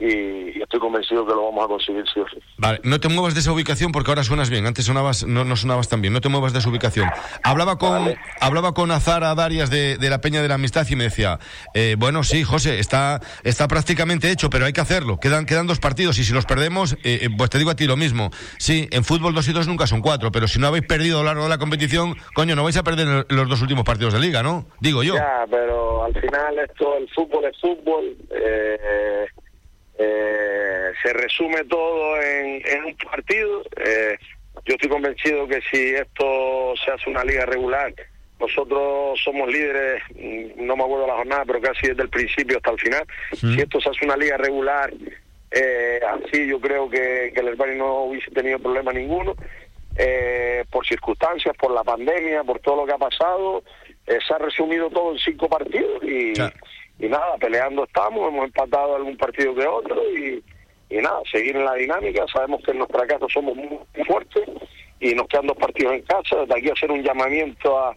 [0.00, 2.38] y, estoy convencido que lo vamos a conseguir sí o sí.
[2.56, 5.56] Vale, no te muevas de esa ubicación porque ahora suenas bien, antes sonabas, no, no
[5.56, 7.08] sonabas tan bien, no te muevas de esa ubicación.
[7.42, 11.38] Hablaba con, hablaba con Azara Darias de, la Peña de la Amistad y me decía,
[11.74, 15.80] eh, bueno, sí, José, está, está prácticamente hecho, pero hay que hacerlo, quedan, quedan dos
[15.80, 18.88] partidos y si los perdemos, eh, eh, pues te digo a ti lo mismo, sí,
[18.90, 21.26] en fútbol dos y dos nunca son cuatro, pero si no habéis perdido a lo
[21.26, 24.42] largo de la competición, coño, no vais a perder los dos últimos partidos de liga,
[24.42, 24.66] ¿no?
[24.80, 25.14] Digo yo.
[25.14, 29.26] Ya, pero al final esto, el fútbol es fútbol, eh
[29.98, 33.62] eh, se resume todo en, un partido.
[33.84, 34.16] Eh,
[34.64, 37.92] yo estoy convencido que si esto se hace una liga regular,
[38.38, 42.70] nosotros somos líderes, mm, no me acuerdo la jornada, pero casi desde el principio hasta
[42.70, 43.04] el final.
[43.32, 44.92] Si esto se hace una liga regular,
[45.50, 49.34] eh, así yo creo que, el Herbani no hubiese tenido problema ninguno.
[50.00, 53.64] Eh, por circunstancias, por la pandemia, por todo lo que ha pasado,
[54.06, 56.34] se ha resumido todo en cinco partidos y,
[56.98, 60.42] y nada, peleando estamos, hemos empatado algún partido que otro y,
[60.90, 64.48] y nada, seguir en la dinámica, sabemos que en nuestra casa somos muy, fuertes
[65.00, 67.94] y nos quedan dos partidos en casa, desde aquí hacer un llamamiento a,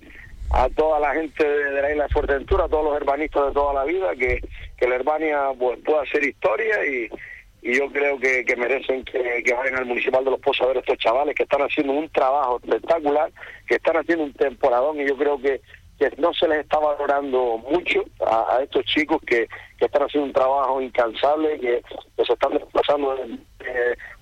[0.53, 3.73] a toda la gente de, la isla de Fuerteventura, a todos los herbanistas de toda
[3.73, 4.39] la vida, que,
[4.77, 7.09] que la Herbania pues, pueda hacer historia y,
[7.63, 10.77] y yo creo que, merecen que, que, vayan al Municipal de Los Pozos a ver
[10.77, 13.31] estos chavales que están haciendo un trabajo espectacular,
[13.67, 15.61] que están haciendo un temporadón y yo creo que
[16.01, 19.47] que no se les está valorando mucho a, estos chicos que,
[19.77, 21.83] que, están haciendo un trabajo incansable, que,
[22.25, 23.15] se están desplazando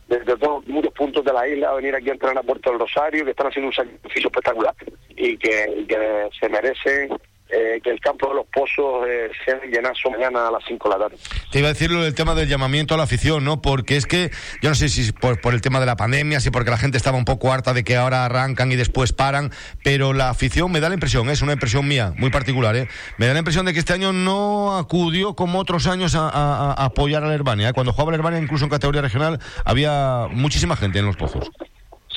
[0.09, 2.79] desde todos muchos puntos de la isla a venir aquí a entrenar a Puerto del
[2.79, 4.75] Rosario, que están haciendo un sacrificio espectacular
[5.11, 7.17] y que, que se merecen
[7.49, 10.95] eh, que el campo de los pozos eh, sea llenazo mañana a las 5 de
[10.95, 11.17] la tarde.
[11.51, 13.61] Te iba a decirlo del tema del llamamiento a la afición, ¿no?
[13.61, 14.29] Porque es que,
[14.61, 16.97] yo no sé si por, por el tema de la pandemia, si porque la gente
[16.97, 19.51] estaba un poco harta de que ahora arrancan y después paran,
[19.83, 22.87] pero la afición me da la impresión, es una impresión mía, muy particular, ¿eh?
[23.17, 27.23] Me da la impresión de que este año no acudió como otros años a, apoyar
[27.23, 27.69] a la Herbania.
[27.69, 27.73] ¿eh?
[27.73, 31.49] Cuando jugaba la Herbania, incluso en categoría regional, había muchísima gente en los pozos.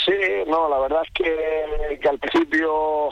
[0.04, 0.12] Sí,
[0.46, 3.10] no, la verdad es que, que al principio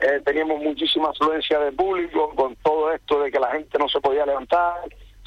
[0.00, 4.00] eh, teníamos muchísima afluencia de público con todo esto de que la gente no se
[4.00, 4.74] podía levantar,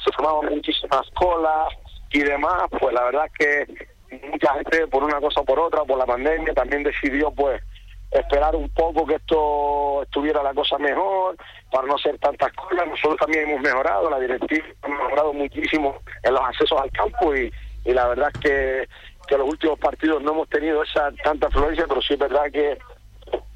[0.02, 1.68] se formaban muchísimas colas
[2.10, 3.88] y demás, pues la verdad es que
[4.30, 7.62] mucha gente por una cosa o por otra, por la pandemia, también decidió pues
[8.10, 11.36] esperar un poco que esto estuviera la cosa mejor,
[11.70, 12.86] para no hacer tantas colas.
[12.86, 17.50] Nosotros también hemos mejorado, la directiva ha mejorado muchísimo en los accesos al campo y,
[17.84, 18.88] y la verdad es que,
[19.26, 22.78] que los últimos partidos no hemos tenido esa tanta afluencia, pero sí es verdad que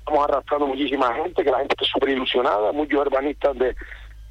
[0.07, 3.75] estamos arrastrando muchísima gente, que la gente está súper ilusionada, muchos urbanistas de,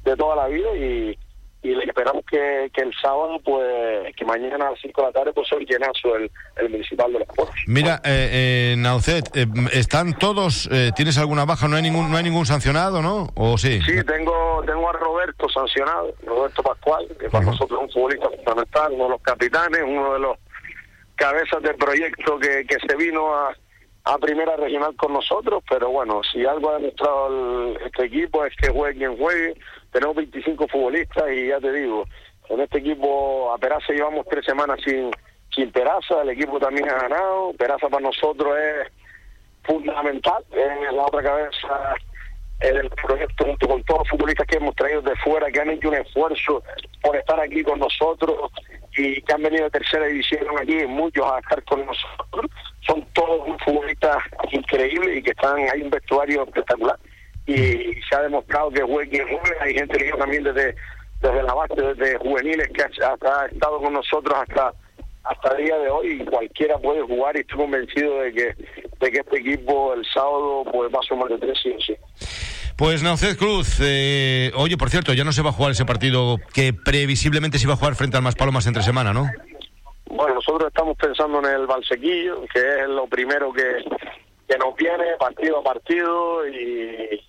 [0.04, 1.18] de toda la vida y,
[1.62, 5.32] y esperamos que, que, el sábado, pues, que mañana a las 5 de la tarde,
[5.34, 7.54] pues sea llenazo el, el municipal de los pueblos.
[7.66, 11.68] Mira, eh, eh, Naucet, eh, ¿están todos, eh, tienes alguna baja?
[11.68, 13.28] ¿No hay ningún no hay ningún sancionado, no?
[13.34, 13.80] ¿O sí?
[13.82, 18.92] Sí, tengo, tengo a Roberto sancionado, Roberto Pascual, que para nosotros es un futbolista fundamental,
[18.92, 20.38] uno de los capitanes, uno de los
[21.16, 23.54] cabezas del proyecto que, que se vino a
[24.06, 28.68] a primera regional con nosotros, pero bueno, si algo ha demostrado este equipo es que
[28.68, 29.54] juegue quien juegue,
[29.90, 32.04] tenemos 25 futbolistas y ya te digo,
[32.48, 35.10] en este equipo a Peraza llevamos tres semanas sin,
[35.52, 38.92] sin Peraza, el equipo también ha ganado, Peraza para nosotros es
[39.64, 41.96] fundamental, es la otra cabeza
[42.60, 45.88] el proyecto junto con todos los futbolistas que hemos traído de fuera, que han hecho
[45.88, 46.62] un esfuerzo
[47.02, 48.50] por estar aquí con nosotros
[48.96, 52.50] y que han venido de tercera división aquí, muchos a estar con nosotros.
[52.86, 54.18] Son todos futbolistas
[54.52, 56.98] increíbles y que están, hay un vestuario espectacular.
[57.46, 57.54] Y
[58.08, 60.74] se ha demostrado que juega quien juega, hay gente que también desde,
[61.20, 64.72] desde la base, desde juveniles que ha, estado con nosotros hasta
[65.24, 68.54] hasta el día de hoy cualquiera puede jugar y estoy convencido de que
[69.00, 71.96] de que este equipo el sábado pues va a sumar de tres sí sí.
[72.76, 76.38] Pues Nauced Cruz, eh, oye, por cierto, ya no se va a jugar ese partido
[76.52, 79.30] que previsiblemente se iba a jugar frente al Más Palomas entre semana, ¿no?
[80.08, 83.84] Bueno, nosotros estamos pensando en el Valsequillo, que es lo primero que,
[84.48, 87.20] que nos viene partido a partido y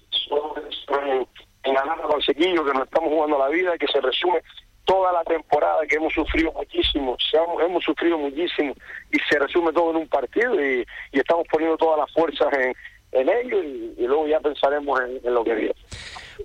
[1.64, 4.42] en ganar al Valsequillo, que nos estamos jugando la vida, que se resume
[4.86, 7.18] toda la temporada que hemos sufrido muchísimo,
[7.60, 8.74] hemos sufrido muchísimo
[9.12, 12.74] y se resume todo en un partido y, estamos poniendo todas las fuerzas en,
[13.12, 15.76] en ello y, luego ya pensaremos en, lo que viene.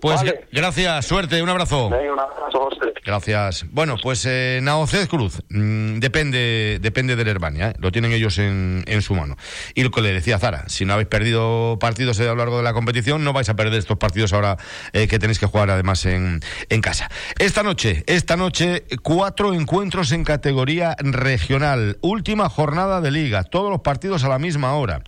[0.01, 0.21] Pues
[0.51, 1.87] gracias, suerte, un abrazo.
[1.87, 2.93] un abrazo, José.
[3.05, 3.67] Gracias.
[3.71, 7.75] Bueno, pues eh, Naoced Cruz, mm, depende depende del Herbania, ¿eh?
[7.79, 9.37] lo tienen ellos en, en, su mano.
[9.75, 12.63] Y lo que le decía Zara, si no habéis perdido partidos a lo largo de
[12.63, 14.57] la competición, no vais a perder estos partidos ahora
[14.93, 17.11] eh, que tenéis que jugar además en, en casa.
[17.39, 23.81] Esta noche, esta noche, cuatro encuentros en categoría regional, última jornada de liga, todos los
[23.81, 25.03] partidos a la misma hora.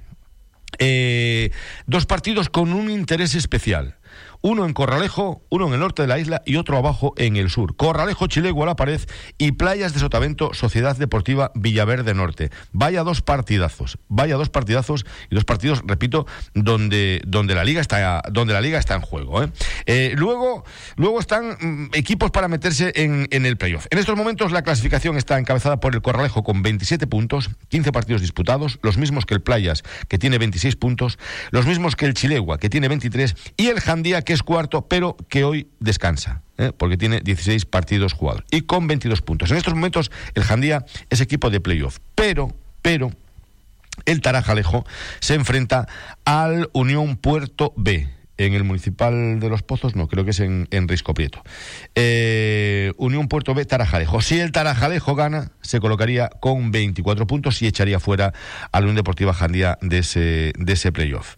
[0.79, 1.51] Eh,
[1.87, 3.97] dos partidos con un interés especial.
[4.41, 7.51] Uno en Corralejo, uno en el norte de la isla y otro abajo en el
[7.51, 7.77] sur.
[7.77, 9.01] Corralejo, Chilegua, La Pared
[9.39, 12.51] y Playas de Sotavento, Sociedad Deportiva Villaverde Norte.
[12.73, 18.23] Vaya dos partidazos, vaya dos partidazos y dos partidos, repito, donde, donde, la, liga está,
[18.31, 19.43] donde la liga está en juego.
[19.43, 19.49] ¿eh?
[19.87, 20.65] Eh, luego,
[20.97, 23.87] luego están mm, equipos para meterse en, el playoff.
[23.91, 28.21] En estos momentos la clasificación está encabezada por el Corralejo con 27 puntos, 15 partidos
[28.21, 31.19] disputados, los mismos que el Playas, que tiene 26 puntos,
[31.51, 35.17] los mismos que el Chilegua, que tiene 23, y el Jandía, que es cuarto, pero
[35.31, 36.43] que hoy descansa.
[36.59, 36.73] ¿eh?
[36.77, 39.51] porque tiene 16 partidos jugados y con 22 puntos.
[39.51, 42.53] En estos momentos el Jandía es equipo de playoff, pero,
[42.83, 43.11] pero
[44.05, 44.85] el Tarajalejo
[45.21, 45.89] se enfrenta
[46.27, 50.89] al Unión Puerto B en el municipal de Los Pozos, no, creo que es en,
[50.89, 51.43] Risco Prieto.
[51.95, 54.21] Eh, Unión Puerto B, Tarajalejo.
[54.21, 58.33] Si el Tarajalejo gana, se colocaría con 24 puntos y echaría fuera
[58.73, 61.35] a la Unión Deportiva Jandía de ese, de ese playoff.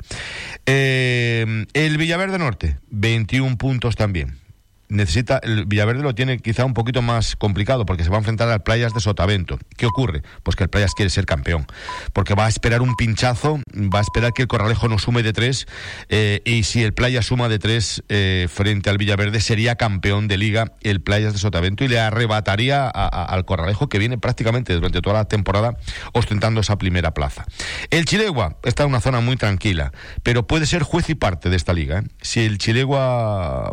[0.67, 4.46] Eh, el Villaverde Norte, 21 puntos también
[4.89, 8.49] necesita, el Villaverde lo tiene quizá un poquito más complicado porque se va a enfrentar
[8.49, 9.59] al Playas de Sotavento.
[9.77, 10.23] ¿Qué ocurre?
[10.43, 11.67] Pues que el Playas quiere ser campeón,
[12.13, 15.33] porque va a esperar un pinchazo, va a esperar que el Corralejo no sume de
[15.33, 15.67] tres
[16.09, 20.37] eh, y si el Playas suma de tres eh, frente al Villaverde sería campeón de
[20.37, 25.17] liga el Playas de Sotavento y le arrebataría al Corralejo que viene prácticamente durante toda
[25.17, 25.77] la temporada
[26.13, 27.47] ostentando esa primera plaza.
[27.91, 31.57] El Chilegua está en una zona muy tranquila, pero puede ser juez y parte de
[31.57, 32.01] esta liga.
[32.01, 32.03] ¿eh?
[32.21, 33.73] Si el Chilegua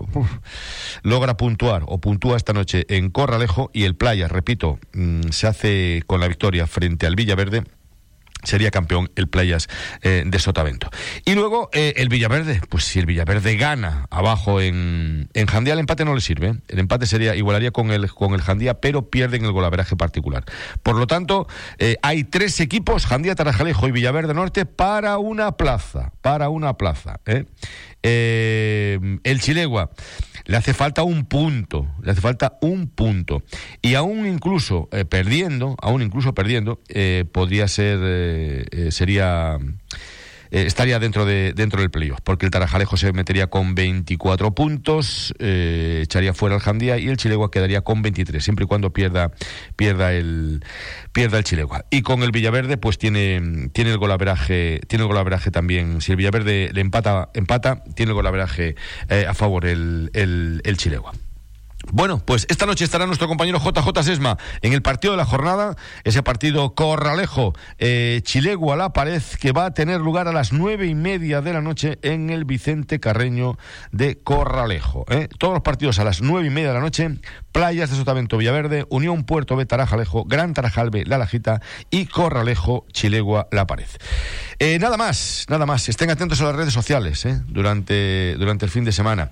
[1.03, 6.03] logra puntuar o puntúa esta noche en Corralejo y el Playa, repito, mm, se hace
[6.07, 7.63] con la victoria frente al Villaverde
[8.43, 9.67] sería campeón el Playas
[10.01, 10.89] eh, de Sotavento.
[11.25, 15.79] Y luego eh, el Villaverde, pues si el Villaverde gana abajo en, en Jandía, el
[15.79, 16.55] empate no le sirve.
[16.67, 20.43] El empate sería igualaría con el, con el Jandía, pero pierden el golaveraje particular.
[20.83, 21.47] Por lo tanto,
[21.77, 26.11] eh, hay tres equipos, Jandía, Tarajalejo y Villaverde Norte, para una plaza.
[26.21, 27.19] Para una plaza.
[28.03, 29.89] El Chilegua
[30.45, 33.43] le hace falta un punto, le hace falta un punto.
[33.81, 39.57] Y aún incluso eh, perdiendo, aún incluso perdiendo, eh, podría ser, eh, sería
[40.53, 45.33] eh, estaría dentro, de, dentro del playoff, porque el Tarajalejo se metería con 24 puntos,
[45.39, 49.31] eh, echaría fuera al Jandía y el Chilegua quedaría con 23, siempre y cuando pierda,
[49.75, 50.63] pierda, el,
[51.11, 51.85] pierda el Chilegua.
[51.89, 56.01] Y con el Villaverde, pues tiene, tiene el golaveraje, tiene el golaveraje también.
[56.01, 58.75] Si el Villaverde le empata, empata, tiene el golaveraje
[59.09, 61.13] eh, a favor el, el, el Chilegua.
[61.91, 65.75] Bueno, pues esta noche estará nuestro compañero JJ Sesma en el partido de la jornada,
[66.03, 70.87] ese partido Corralejo, eh, Chilegua la pared, que va a tener lugar a las nueve
[70.87, 73.57] y media de la noche en el Vicente Carreño
[73.91, 75.05] de Corralejo.
[75.09, 75.27] ¿eh?
[75.37, 77.19] Todos los partidos a las nueve y media de la noche,
[77.51, 81.61] Playas de Sotavento Villaverde, Unión Puerto B Tarajalejo, Gran Tarajalbe La Lajita
[81.91, 83.87] y Corralejo Chilegua La Pared.
[84.57, 85.89] Eh, nada más, nada más.
[85.89, 87.41] Estén atentos a las redes sociales ¿eh?
[87.47, 89.31] durante, durante el fin de semana.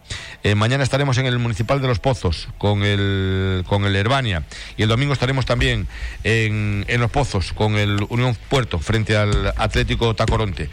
[0.56, 4.44] Mañana estaremos en el Municipal de Los Pozos con el, con el Herbania
[4.78, 5.88] y el domingo estaremos también
[6.24, 10.70] en, en Los Pozos con el Unión Puerto frente al Atlético Tacoronte.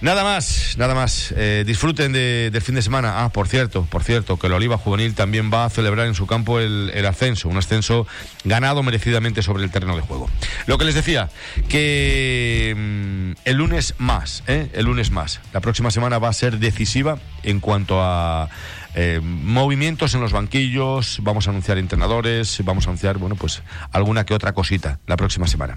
[0.00, 1.34] Nada más, nada más.
[1.36, 3.22] Eh, disfruten de, del fin de semana.
[3.22, 6.26] Ah, por cierto, por cierto, que el Oliva Juvenil también va a celebrar en su
[6.26, 8.06] campo el, ascenso, un ascenso
[8.44, 10.30] ganado merecidamente sobre el terreno de juego.
[10.66, 11.28] Lo que les decía,
[11.68, 14.70] que mm, el lunes más, ¿eh?
[14.72, 15.40] el lunes más.
[15.52, 18.48] La próxima semana va a ser decisiva en cuanto a
[18.94, 23.62] eh, movimientos en los banquillos, vamos a anunciar entrenadores, vamos a anunciar, bueno, pues
[23.92, 25.76] alguna que otra cosita la próxima semana.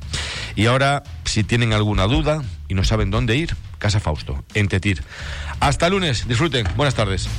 [0.55, 5.03] Y ahora, si tienen alguna duda y no saben dónde ir, Casa Fausto, en Tetir.
[5.59, 7.29] Hasta lunes, disfruten, buenas tardes.